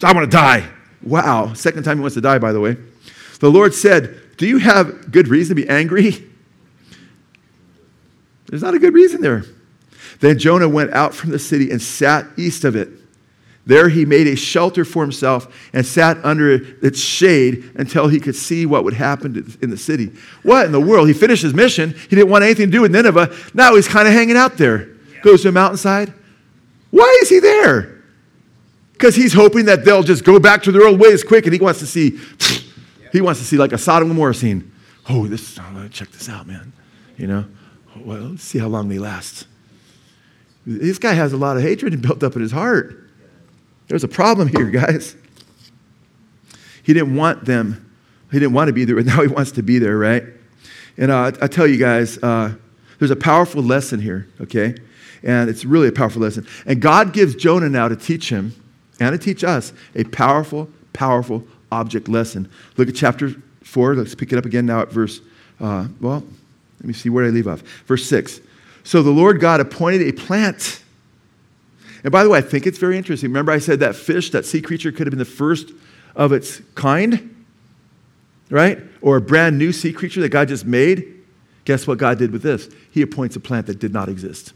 [0.00, 0.68] I want to die.
[1.02, 1.54] Wow.
[1.54, 2.76] Second time he wants to die, by the way.
[3.40, 6.24] The Lord said, Do you have good reason to be angry?
[8.46, 9.44] There's not a good reason there.
[10.20, 12.90] Then Jonah went out from the city and sat east of it.
[13.64, 16.52] There he made a shelter for himself and sat under
[16.84, 20.12] its shade until he could see what would happen in the city.
[20.42, 21.06] What in the world?
[21.06, 21.90] He finished his mission.
[21.90, 23.34] He didn't want anything to do with Nineveh.
[23.54, 24.88] Now he's kind of hanging out there.
[25.22, 26.12] Goes to a mountainside.
[26.90, 28.02] Why is he there?
[28.94, 31.60] Because he's hoping that they'll just go back to their old ways quick and he
[31.60, 32.18] wants to see,
[33.12, 34.72] he wants to see like a Sodom and Gomorrah scene.
[35.08, 36.72] Oh, this, oh, check this out, man.
[37.16, 37.44] You know?
[37.96, 39.46] well, let's see how long they last.
[40.66, 43.01] This guy has a lot of hatred built up in his heart.
[43.92, 45.14] There's a problem here, guys.
[46.82, 47.92] He didn't want them.
[48.30, 50.24] He didn't want to be there, but now he wants to be there, right?
[50.96, 52.54] And uh, I tell you guys, uh,
[52.98, 54.76] there's a powerful lesson here, okay?
[55.22, 56.46] And it's really a powerful lesson.
[56.64, 58.54] And God gives Jonah now to teach him
[58.98, 62.50] and to teach us a powerful, powerful object lesson.
[62.78, 63.96] Look at chapter 4.
[63.96, 65.20] Let's pick it up again now at verse,
[65.60, 66.24] uh, well,
[66.80, 67.60] let me see where I leave off.
[67.84, 68.40] Verse 6.
[68.84, 70.81] So the Lord God appointed a plant.
[72.04, 73.30] And by the way, I think it's very interesting.
[73.30, 75.72] Remember, I said that fish, that sea creature, could have been the first
[76.16, 77.44] of its kind,
[78.50, 78.80] right?
[79.00, 81.22] Or a brand new sea creature that God just made.
[81.64, 82.68] Guess what God did with this?
[82.90, 84.52] He appoints a plant that did not exist.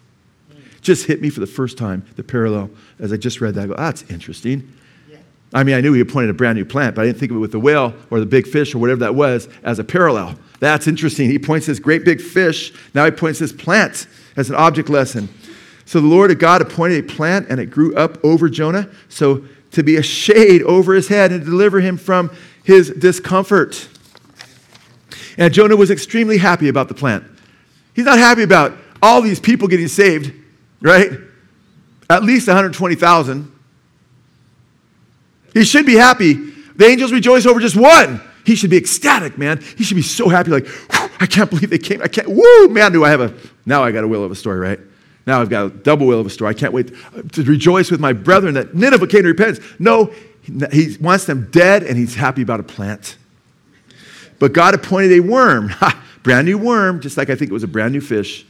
[0.81, 3.65] Just hit me for the first time, the parallel, as I just read that.
[3.65, 4.73] I go, ah, that's interesting.
[5.55, 7.37] I mean, I knew he appointed a brand new plant, but I didn't think of
[7.37, 10.35] it with the whale or the big fish or whatever that was as a parallel.
[10.59, 11.31] That's interesting.
[11.31, 12.73] He points this great big fish.
[12.95, 15.29] Now he points this plant as an object lesson.
[15.87, 19.45] So the Lord of God appointed a plant, and it grew up over Jonah, so
[19.71, 22.31] to be a shade over his head and deliver him from
[22.65, 23.89] his discomfort.
[25.39, 27.25] And Jonah was extremely happy about the plant.
[27.95, 30.33] He's not happy about all these people getting saved,
[30.81, 31.13] right?
[32.11, 33.53] At least 120,000.
[35.55, 36.35] He should be happy.
[36.35, 38.21] The angels rejoice over just one.
[38.45, 39.63] He should be ecstatic, man.
[39.77, 40.67] He should be so happy, like,
[41.21, 42.03] I can't believe they came.
[42.03, 43.35] I can't, woo, man, do I have a,
[43.65, 44.81] now I got a will of a story, right?
[45.27, 46.51] Now I've got a double will of a story.
[46.51, 46.93] I can't wait
[47.33, 49.65] to rejoice with my brethren that Nineveh came to repentance.
[49.79, 50.13] No,
[50.73, 53.17] he wants them dead and he's happy about a plant.
[54.39, 55.73] But God appointed a worm,
[56.23, 58.47] brand new worm, just like I think it was a brand new fish.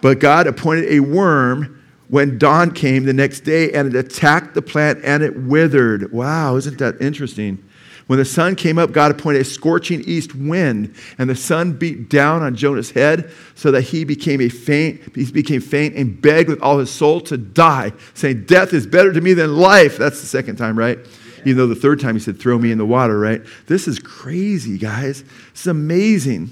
[0.00, 4.62] But God appointed a worm when dawn came the next day and it attacked the
[4.62, 6.10] plant and it withered.
[6.12, 7.62] Wow, isn't that interesting?
[8.10, 12.10] When the sun came up, God appointed a scorching east wind, and the sun beat
[12.10, 16.48] down on Jonah's head so that he became a faint, he became faint and begged
[16.48, 19.96] with all his soul to die, saying, Death is better to me than life.
[19.96, 20.98] That's the second time, right?
[21.44, 23.42] Even though the third time he said, Throw me in the water, right?
[23.68, 25.22] This is crazy, guys.
[25.52, 26.50] It's amazing.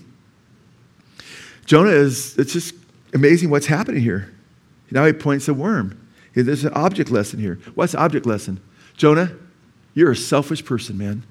[1.66, 2.72] Jonah is, it's just
[3.14, 4.32] amazing what's happening here.
[4.92, 6.06] Now he points a worm.
[6.34, 7.58] There's an object lesson here.
[7.74, 8.60] What's the object lesson?
[8.96, 9.32] Jonah,
[9.92, 11.24] you're a selfish person, man.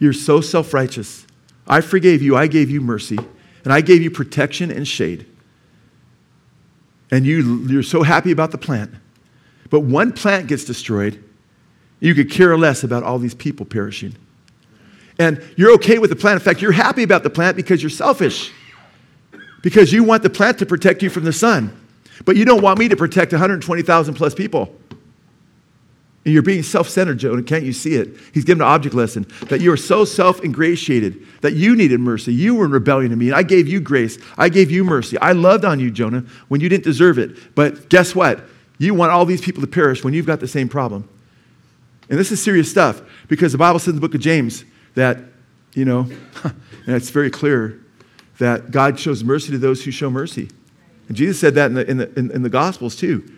[0.00, 1.26] You're so self righteous.
[1.68, 3.18] I forgave you, I gave you mercy,
[3.62, 5.26] and I gave you protection and shade.
[7.12, 8.92] And you, you're so happy about the plant.
[9.68, 11.22] But one plant gets destroyed,
[12.00, 14.16] you could care less about all these people perishing.
[15.18, 16.40] And you're okay with the plant.
[16.40, 18.50] In fact, you're happy about the plant because you're selfish,
[19.62, 21.76] because you want the plant to protect you from the sun.
[22.24, 24.79] But you don't want me to protect 120,000 plus people.
[26.32, 27.42] You're being self centered, Jonah.
[27.42, 28.16] Can't you see it?
[28.32, 32.32] He's given an object lesson that you are so self ingratiated that you needed mercy.
[32.32, 34.18] You were in rebellion to me, and I gave you grace.
[34.36, 35.18] I gave you mercy.
[35.18, 37.54] I loved on you, Jonah, when you didn't deserve it.
[37.54, 38.44] But guess what?
[38.78, 41.08] You want all these people to perish when you've got the same problem.
[42.08, 44.64] And this is serious stuff because the Bible says in the book of James
[44.94, 45.18] that,
[45.74, 46.08] you know,
[46.44, 47.80] and it's very clear
[48.38, 50.48] that God shows mercy to those who show mercy.
[51.08, 53.30] And Jesus said that in the, in the, in the Gospels too.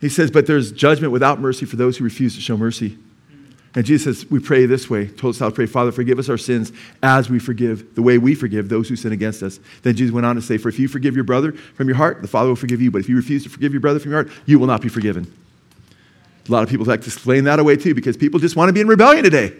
[0.00, 2.96] He says, But there's judgment without mercy for those who refuse to show mercy.
[3.74, 6.28] And Jesus says, We pray this way, told us how to pray, Father, forgive us
[6.28, 6.72] our sins
[7.02, 9.60] as we forgive, the way we forgive those who sin against us.
[9.82, 12.22] Then Jesus went on to say, For if you forgive your brother from your heart,
[12.22, 12.90] the Father will forgive you.
[12.90, 14.88] But if you refuse to forgive your brother from your heart, you will not be
[14.88, 15.32] forgiven.
[16.48, 18.72] A lot of people like to explain that away too because people just want to
[18.72, 19.52] be in rebellion today.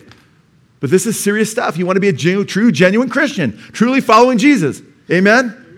[0.80, 1.76] But this is serious stuff.
[1.76, 4.82] You want to be a true, genuine Christian, truly following Jesus.
[5.10, 5.69] Amen?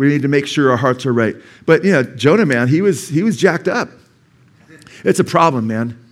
[0.00, 1.36] We need to make sure our hearts are right.
[1.66, 3.90] But yeah, Jonah, man, he was, he was jacked up.
[5.04, 6.02] It's a problem, man.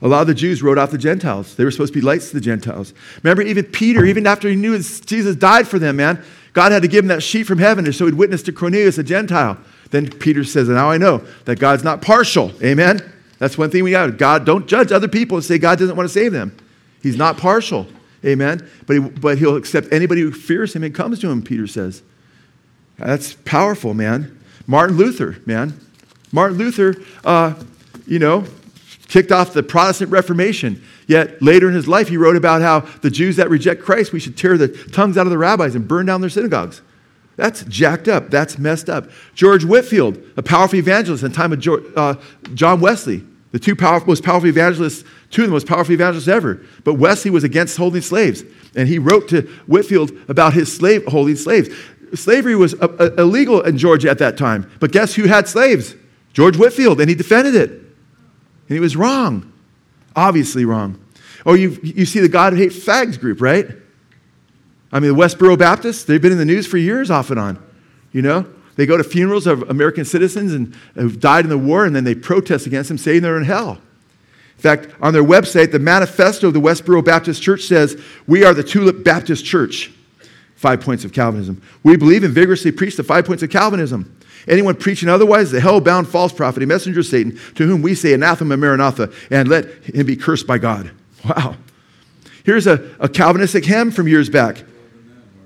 [0.00, 1.56] A lot of the Jews wrote off the Gentiles.
[1.56, 2.94] They were supposed to be lights to the Gentiles.
[3.24, 6.22] Remember, even Peter, even after he knew Jesus died for them, man,
[6.52, 9.02] God had to give him that sheet from heaven so he'd witness to Cornelius, a
[9.02, 9.58] Gentile.
[9.90, 12.52] Then Peter says, Now I know that God's not partial.
[12.62, 13.00] Amen?
[13.40, 14.18] That's one thing we got.
[14.18, 16.56] God, don't judge other people and say God doesn't want to save them.
[17.02, 17.88] He's not partial.
[18.24, 18.70] Amen?
[18.86, 22.04] But, he, but he'll accept anybody who fears him and comes to him, Peter says.
[23.04, 24.38] That's powerful, man.
[24.66, 25.78] Martin Luther, man.
[26.30, 26.94] Martin Luther,
[27.24, 27.54] uh,
[28.06, 28.44] you know,
[29.08, 30.82] kicked off the Protestant Reformation.
[31.06, 34.20] Yet later in his life, he wrote about how the Jews that reject Christ, we
[34.20, 36.80] should tear the tongues out of the rabbis and burn down their synagogues.
[37.36, 38.30] That's jacked up.
[38.30, 39.10] That's messed up.
[39.34, 42.14] George Whitefield, a powerful evangelist in the time of George, uh,
[42.54, 43.74] John Wesley, the two
[44.06, 46.60] most powerful evangelists, two of the most powerful evangelists ever.
[46.84, 48.44] But Wesley was against holding slaves.
[48.74, 51.68] And he wrote to Whitefield about his slave holding slaves.
[52.14, 54.70] Slavery was uh, uh, illegal in Georgia at that time.
[54.80, 55.94] But guess who had slaves?
[56.32, 57.70] George Whitefield, and he defended it.
[57.70, 59.52] And he was wrong,
[60.16, 60.98] obviously wrong.
[61.44, 63.66] Oh, you, you see the God Hate Fags group, right?
[64.92, 67.62] I mean, the Westboro Baptists, they've been in the news for years off and on.
[68.12, 68.46] You know,
[68.76, 72.04] they go to funerals of American citizens and who've died in the war, and then
[72.04, 73.80] they protest against them, saying they're in hell.
[74.56, 78.54] In fact, on their website, the manifesto of the Westboro Baptist Church says, We are
[78.54, 79.90] the Tulip Baptist Church.
[80.62, 81.60] Five points of Calvinism.
[81.82, 84.16] We believe and vigorously preach the five points of Calvinism.
[84.46, 87.82] Anyone preaching otherwise is a hell bound false prophet, a messenger of Satan, to whom
[87.82, 90.92] we say anathema maranatha, and let him be cursed by God.
[91.24, 91.56] Wow.
[92.44, 94.62] Here's a, a Calvinistic hymn from years back.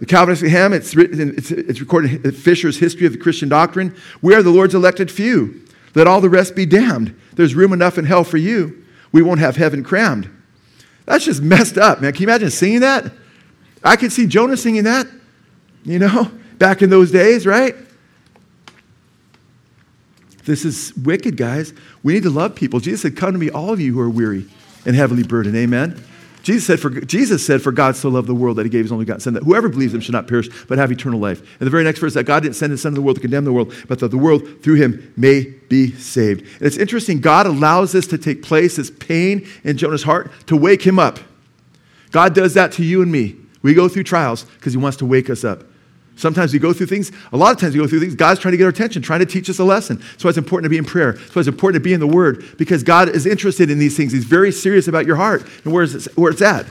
[0.01, 3.95] The Calvinistic hymn, it's, written, it's, it's recorded in Fisher's History of the Christian Doctrine.
[4.21, 5.65] We are the Lord's elected few.
[5.95, 7.19] Let all the rest be damned.
[7.35, 8.85] There's room enough in hell for you.
[9.13, 10.31] We won't have heaven crammed.
[11.07, 12.13] That's just messed up, man.
[12.13, 13.13] Can you imagine singing that?
[13.87, 15.07] I could see Jonah singing that,
[15.85, 17.75] you know, back in those days, right?
[20.45, 21.73] This is wicked, guys.
[22.03, 22.81] We need to love people.
[22.81, 24.47] Jesus said, Come to me, all of you who are weary
[24.85, 25.57] and heavily burdened.
[25.57, 26.03] Amen.
[26.43, 28.93] Jesus said, for, Jesus said, For God so loved the world that he gave his
[28.93, 31.41] only son, that whoever believes him should not perish, but have eternal life.
[31.41, 33.21] And the very next verse, that God didn't send his son to the world to
[33.21, 36.43] condemn the world, but that the world through him may be saved.
[36.43, 40.57] And it's interesting, God allows this to take place, this pain in Jonah's heart, to
[40.57, 41.19] wake him up.
[42.13, 43.37] God does that to you and me.
[43.67, 45.65] We go through trials because he wants to wake us up.
[46.15, 48.53] Sometimes we go through things, a lot of times we go through things, God's trying
[48.53, 49.97] to get our attention, trying to teach us a lesson.
[49.97, 51.15] That's why it's important to be in prayer.
[51.15, 53.97] That's why it's important to be in the Word, because God is interested in these
[53.97, 54.13] things.
[54.13, 56.65] He's very serious about your heart and where it's, where it's at.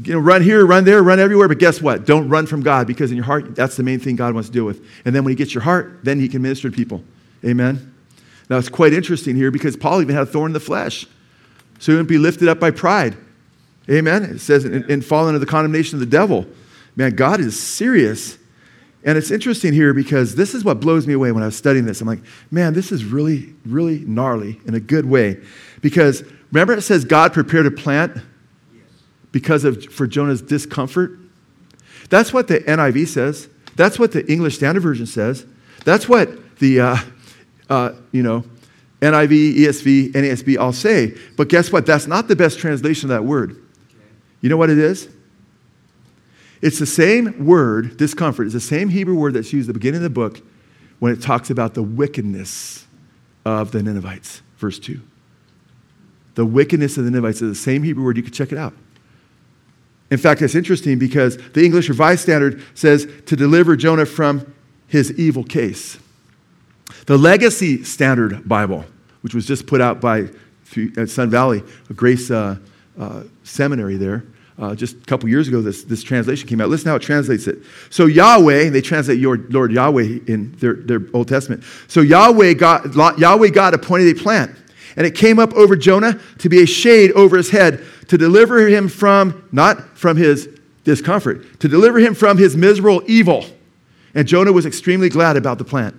[0.00, 2.06] You know, run here, run there, run everywhere, but guess what?
[2.06, 4.52] Don't run from God, because in your heart, that's the main thing God wants to
[4.52, 4.86] deal with.
[5.04, 7.02] And then when He gets your heart, then He can minister to people.
[7.44, 7.92] Amen?
[8.48, 11.06] Now, it's quite interesting here because Paul even had a thorn in the flesh.
[11.80, 13.16] So he wouldn't be lifted up by pride.
[13.90, 14.24] Amen?
[14.24, 16.46] It says, in, in falling into the condemnation of the devil.
[16.96, 18.38] Man, God is serious.
[19.04, 21.86] And it's interesting here because this is what blows me away when I was studying
[21.86, 22.00] this.
[22.00, 25.40] I'm like, man, this is really, really gnarly in a good way.
[25.80, 26.22] Because
[26.52, 28.18] remember, it says God prepared a plant
[29.32, 31.18] because of for Jonah's discomfort.
[32.10, 33.48] That's what the NIV says.
[33.74, 35.46] That's what the English Standard Version says.
[35.84, 36.96] That's what the uh,
[37.68, 38.44] uh, you know
[39.00, 41.16] NIV, ESV, NASB all say.
[41.36, 41.86] But guess what?
[41.86, 43.61] That's not the best translation of that word.
[44.42, 45.08] You know what it is?
[46.60, 49.98] It's the same word, discomfort, it's the same Hebrew word that's used at the beginning
[49.98, 50.40] of the book
[50.98, 52.86] when it talks about the wickedness
[53.44, 55.00] of the Ninevites, verse 2.
[56.34, 58.16] The wickedness of the Ninevites is the same Hebrew word.
[58.16, 58.74] You can check it out.
[60.10, 64.54] In fact, it's interesting because the English Revised Standard says to deliver Jonah from
[64.86, 65.98] his evil case.
[67.06, 68.84] The Legacy Standard Bible,
[69.22, 70.28] which was just put out by
[71.06, 72.56] Sun Valley, a Grace uh,
[72.98, 74.24] uh, seminary there,
[74.58, 76.68] uh, just a couple years ago, this, this translation came out.
[76.68, 77.58] Listen how it translates it.
[77.90, 81.64] So Yahweh, they translate your Lord Yahweh in their, their Old Testament.
[81.88, 84.54] So Yahweh God, Yahweh God appointed a plant,
[84.96, 88.68] and it came up over Jonah to be a shade over his head to deliver
[88.68, 90.48] him from, not from his
[90.84, 93.46] discomfort, to deliver him from his miserable evil.
[94.14, 95.96] And Jonah was extremely glad about the plant.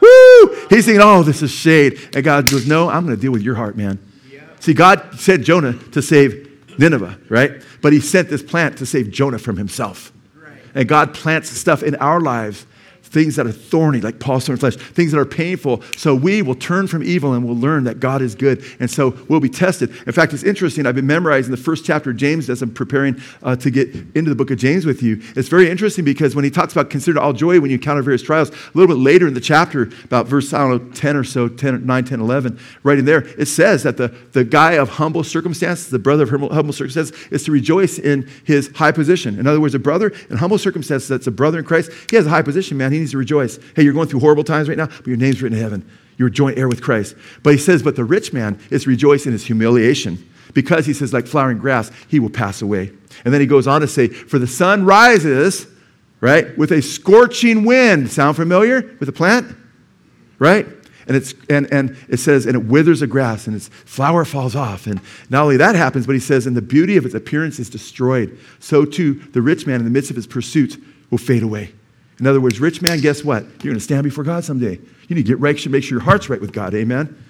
[0.00, 0.66] Woo!
[0.70, 1.98] He's thinking, oh, this is shade.
[2.14, 3.98] And God goes, no, I'm going to deal with your heart, man.
[4.30, 4.42] Yeah.
[4.60, 6.45] See, God sent Jonah to save
[6.78, 7.62] Nineveh, right?
[7.82, 10.12] But he sent this plant to save Jonah from himself.
[10.34, 10.60] Right.
[10.74, 12.66] And God plants stuff in our lives
[13.16, 15.80] things that are thorny, like Paul's thorn flesh, things that are painful.
[15.96, 18.62] So we will turn from evil and we'll learn that God is good.
[18.78, 19.88] And so we'll be tested.
[20.06, 20.84] In fact, it's interesting.
[20.84, 24.28] I've been memorizing the first chapter of James as I'm preparing uh, to get into
[24.28, 25.22] the book of James with you.
[25.34, 28.20] It's very interesting because when he talks about consider all joy when you encounter various
[28.20, 31.24] trials, a little bit later in the chapter, about verse, I don't know, 10 or
[31.24, 34.90] so, 10, 9, 10, 11, right in there, it says that the, the guy of
[34.90, 39.38] humble circumstances, the brother of humble, humble circumstances, is to rejoice in his high position.
[39.38, 42.26] In other words, a brother in humble circumstances that's a brother in Christ, he has
[42.26, 42.92] a high position, man.
[42.92, 43.58] He to rejoice.
[43.74, 45.90] Hey, you're going through horrible times right now, but your name's written in heaven.
[46.18, 47.14] You're joint heir with Christ.
[47.42, 51.12] But he says, but the rich man is rejoicing in his humiliation because he says,
[51.12, 52.92] like flowering grass, he will pass away.
[53.24, 55.66] And then he goes on to say, for the sun rises,
[56.20, 58.10] right, with a scorching wind.
[58.10, 59.54] Sound familiar with the plant?
[60.38, 60.66] Right?
[61.08, 64.56] And, it's, and, and it says, and it withers the grass and its flower falls
[64.56, 64.86] off.
[64.86, 65.00] And
[65.30, 68.36] not only that happens, but he says, and the beauty of its appearance is destroyed.
[68.58, 70.76] So too, the rich man in the midst of his pursuits
[71.10, 71.72] will fade away.
[72.18, 73.42] In other words, rich man, guess what?
[73.42, 74.78] You're going to stand before God someday.
[75.08, 76.74] You need to get right, to make sure your heart's right with God.
[76.74, 77.06] Amen?
[77.06, 77.22] Amen?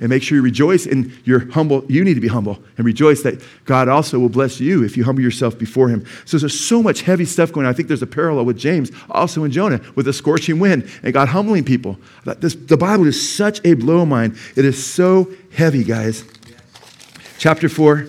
[0.00, 1.84] And make sure you rejoice in your humble.
[1.88, 5.04] You need to be humble and rejoice that God also will bless you if you
[5.04, 6.04] humble yourself before Him.
[6.24, 7.72] So there's so much heavy stuff going on.
[7.72, 11.14] I think there's a parallel with James, also in Jonah, with the scorching wind and
[11.14, 11.98] God humbling people.
[12.24, 14.36] This, the Bible is such a blow of mind.
[14.56, 16.24] It is so heavy, guys.
[17.38, 18.08] Chapter 4,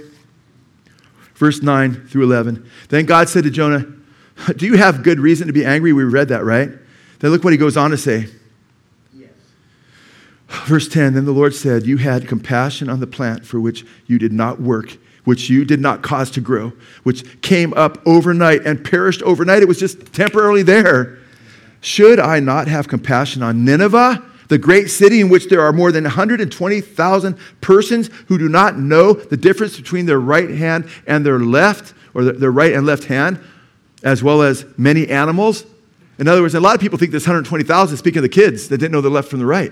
[1.36, 2.68] verse 9 through 11.
[2.90, 3.86] Then God said to Jonah,
[4.58, 5.94] Do you have good reason to be angry?
[5.94, 6.70] We read that, right?
[7.20, 8.28] Then look what he goes on to say.
[9.14, 9.30] Yes.
[10.66, 14.20] Verse 10 Then the Lord said, You had compassion on the plant for which you
[14.20, 16.74] did not work, which you did not cause to grow,
[17.04, 19.62] which came up overnight and perished overnight.
[19.62, 21.20] It was just temporarily there.
[21.82, 24.24] Should I not have compassion on Nineveh?
[24.50, 29.14] the great city in which there are more than 120,000 persons who do not know
[29.14, 33.40] the difference between their right hand and their left, or their right and left hand,
[34.04, 35.66] as well as many animals.
[36.20, 38.78] In other words, a lot of people think this 120,000 speaking of the kids that
[38.78, 39.72] didn't know the left from the right.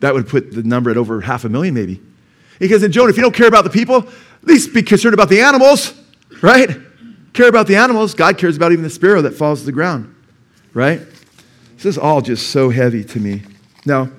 [0.00, 2.00] That would put the number at over half a million, maybe.
[2.58, 5.28] Because in Jonah, if you don't care about the people, at least be concerned about
[5.28, 5.94] the animals,
[6.42, 6.76] right?
[7.32, 8.14] Care about the animals.
[8.14, 10.14] God cares about even the sparrow that falls to the ground,
[10.74, 11.00] right?
[11.76, 13.42] This is all just so heavy to me.
[13.84, 14.10] Now,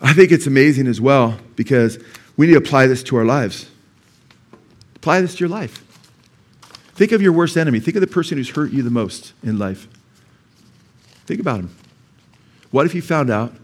[0.00, 1.98] I think it's amazing as well because
[2.36, 3.68] we need to apply this to our lives.
[4.96, 5.85] Apply this to your life.
[6.96, 7.78] Think of your worst enemy.
[7.78, 9.86] Think of the person who's hurt you the most in life.
[11.26, 11.76] Think about him.
[12.70, 13.54] What if you found out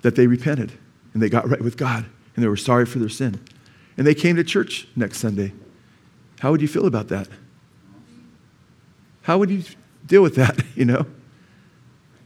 [0.00, 0.72] that they repented
[1.12, 3.38] and they got right with God and they were sorry for their sin
[3.98, 5.52] and they came to church next Sunday?
[6.40, 7.28] How would you feel about that?
[9.22, 9.62] How would you
[10.06, 11.04] deal with that, you know?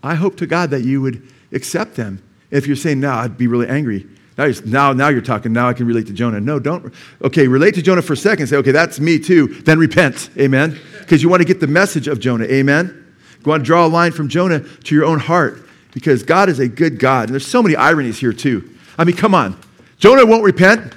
[0.05, 2.22] I hope to God that you would accept them.
[2.53, 4.07] If you're saying, no, I'd be really angry.
[4.41, 5.53] Now you're, now, now you're talking.
[5.53, 6.41] Now I can relate to Jonah.
[6.41, 6.95] No, don't.
[7.22, 8.47] Okay, relate to Jonah for a second.
[8.47, 9.49] Say, okay, that's me too.
[9.49, 10.30] Then repent.
[10.38, 10.80] Amen.
[10.99, 12.47] Because you want to get the message of Jonah.
[12.47, 13.14] Amen.
[13.38, 16.59] You want to draw a line from Jonah to your own heart because God is
[16.59, 17.24] a good God.
[17.24, 18.66] And there's so many ironies here too.
[18.97, 19.61] I mean, come on.
[19.99, 20.95] Jonah won't repent,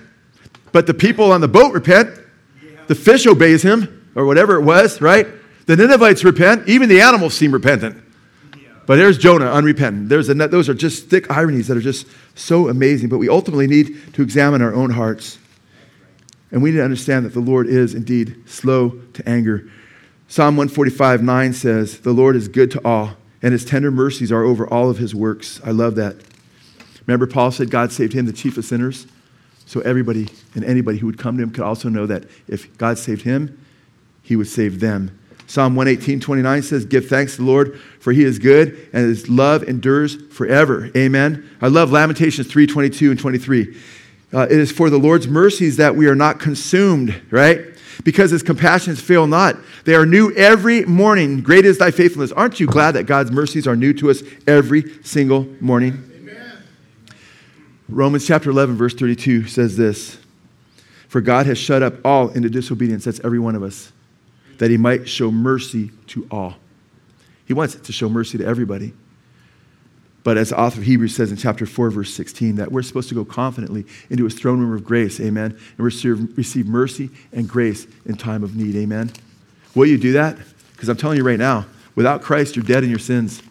[0.72, 2.18] but the people on the boat repent.
[2.88, 5.28] The fish obeys him, or whatever it was, right?
[5.66, 6.70] The Ninevites repent.
[6.70, 8.02] Even the animals seem repentant.
[8.86, 10.10] But there's Jonah, unrepentant.
[10.10, 12.06] There's a, those are just thick ironies that are just
[12.36, 13.10] so amazing.
[13.10, 15.38] But we ultimately need to examine our own hearts.
[16.52, 19.70] And we need to understand that the Lord is indeed slow to anger.
[20.28, 23.12] Psalm 145 9 says, The Lord is good to all,
[23.42, 25.62] and his tender mercies are over all of his works.
[25.64, 26.18] I love that.
[27.06, 29.08] Remember, Paul said God saved him, the chief of sinners?
[29.66, 32.98] So everybody and anybody who would come to him could also know that if God
[32.98, 33.60] saved him,
[34.22, 35.20] he would save them.
[35.54, 39.30] Psalm 118, 29 says, Give thanks to the Lord, for he is good, and his
[39.30, 40.90] love endures forever.
[40.98, 41.48] Amen.
[41.62, 43.78] I love Lamentations 3, 22 and 23.
[44.34, 47.66] Uh, it is for the Lord's mercies that we are not consumed, right?
[48.04, 49.56] Because his compassions fail not.
[49.86, 51.44] They are new every morning.
[51.44, 52.32] Great is thy faithfulness.
[52.32, 56.12] Aren't you glad that God's mercies are new to us every single morning?
[56.16, 56.64] Amen.
[57.90, 60.18] Romans chapter 11, verse 32 says this
[61.10, 63.93] For God has shut up all into disobedience, that's every one of us,
[64.64, 66.56] that he might show mercy to all.
[67.46, 68.94] He wants to show mercy to everybody.
[70.24, 73.10] But as the author of Hebrews says in chapter 4, verse 16, that we're supposed
[73.10, 77.50] to go confidently into his throne room of grace, amen, and receive, receive mercy and
[77.50, 79.12] grace in time of need, amen.
[79.76, 80.38] Will you do that?
[80.72, 83.44] Because I'm telling you right now, without Christ, you're dead in your sins.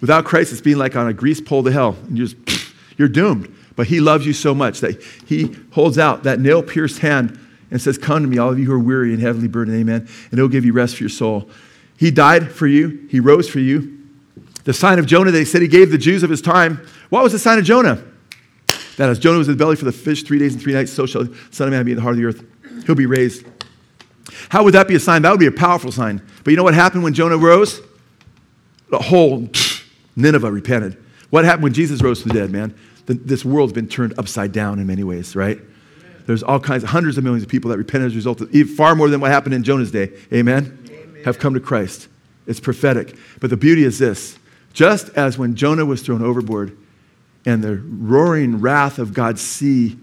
[0.00, 1.98] Without Christ, it's being like on a grease pole to hell.
[2.08, 3.54] And you're, just, you're doomed.
[3.76, 7.38] But he loves you so much that he holds out that nail pierced hand
[7.70, 10.08] and says, Come to me, all of you who are weary and heavily burdened, amen,
[10.30, 11.48] and he'll give you rest for your soul.
[11.96, 13.98] He died for you, he rose for you.
[14.64, 16.86] The sign of Jonah, they said he gave the Jews of his time.
[17.10, 18.02] What was the sign of Jonah?
[18.96, 20.92] That as Jonah was in the belly for the fish three days and three nights,
[20.92, 22.44] so shall the Son of Man be in the heart of the earth.
[22.86, 23.44] He'll be raised.
[24.48, 25.22] How would that be a sign?
[25.22, 26.22] That would be a powerful sign.
[26.42, 27.80] But you know what happened when Jonah rose?
[28.90, 29.48] The whole
[30.16, 30.96] Nineveh repented.
[31.30, 32.74] What happened when Jesus rose from the dead, man?
[33.06, 35.58] The, this world's been turned upside down in many ways, right?
[36.26, 38.50] There's all kinds, of hundreds of millions of people that repent as a result of,
[38.70, 40.12] far more than what happened in Jonah's day.
[40.32, 40.78] Amen?
[40.88, 41.22] Amen?
[41.24, 42.08] Have come to Christ.
[42.46, 43.16] It's prophetic.
[43.40, 44.38] But the beauty is this
[44.72, 46.76] just as when Jonah was thrown overboard
[47.46, 49.96] and the roaring wrath of God's sea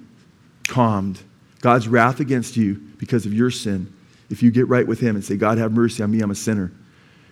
[0.67, 1.19] calmed,
[1.59, 3.93] God's wrath against you because of your sin,
[4.29, 6.35] if you get right with Him and say, God, have mercy on me, I'm a
[6.35, 6.71] sinner,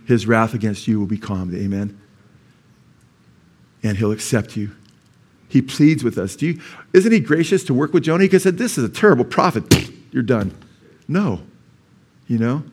[0.05, 1.53] His wrath against you will be calmed.
[1.55, 1.99] Amen?
[3.83, 4.75] And He'll accept you.
[5.49, 6.35] He pleads with us.
[6.35, 6.61] Do you,
[6.93, 8.23] isn't He gracious to work with Jonah?
[8.23, 9.91] He could have said, This is a terrible prophet.
[10.11, 10.55] You're done.
[11.07, 11.41] No.
[12.27, 12.63] You know?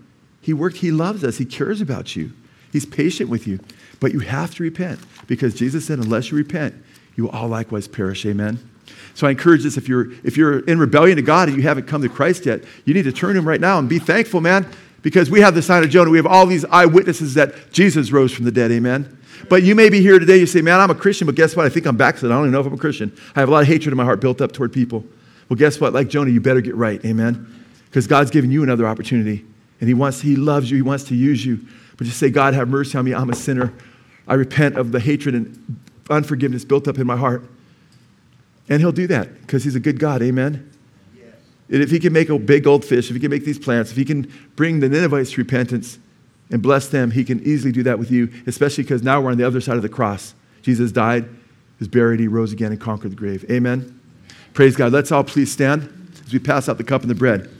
[0.40, 2.32] He worked, He loves us, He cares about you,
[2.70, 3.58] He's patient with you.
[3.98, 6.74] But you have to repent because Jesus said, unless you repent,
[7.16, 8.24] you will all likewise perish.
[8.26, 8.58] Amen.
[9.14, 11.86] So I encourage this if you're if you're in rebellion to God and you haven't
[11.86, 14.68] come to Christ yet, you need to turn him right now and be thankful, man,
[15.02, 16.10] because we have the sign of Jonah.
[16.10, 18.70] We have all these eyewitnesses that Jesus rose from the dead.
[18.70, 19.15] Amen.
[19.48, 21.66] But you may be here today, you say, Man, I'm a Christian, but guess what?
[21.66, 22.32] I think I'm backslid.
[22.32, 23.16] I don't even know if I'm a Christian.
[23.34, 25.04] I have a lot of hatred in my heart built up toward people.
[25.48, 25.92] Well, guess what?
[25.92, 27.04] Like Jonah, you better get right.
[27.04, 27.64] Amen.
[27.86, 29.44] Because God's given you another opportunity.
[29.80, 31.60] And He wants, He loves you, He wants to use you.
[31.96, 33.14] But just say, God, have mercy on me.
[33.14, 33.72] I'm a sinner.
[34.28, 35.80] I repent of the hatred and
[36.10, 37.44] unforgiveness built up in my heart.
[38.68, 40.22] And he'll do that because he's a good God.
[40.22, 40.70] Amen.
[41.16, 41.34] Yes.
[41.70, 43.92] And if he can make a big old fish, if he can make these plants,
[43.92, 45.98] if he can bring the Ninevites to repentance
[46.50, 49.38] and bless them, he can easily do that with you, especially because now we're on
[49.38, 50.34] the other side of the cross.
[50.62, 51.28] Jesus died,
[51.78, 53.44] was buried, he rose again and conquered the grave.
[53.50, 54.00] Amen.
[54.54, 54.92] Praise God.
[54.92, 57.50] Let's all please stand as we pass out the cup and the bread.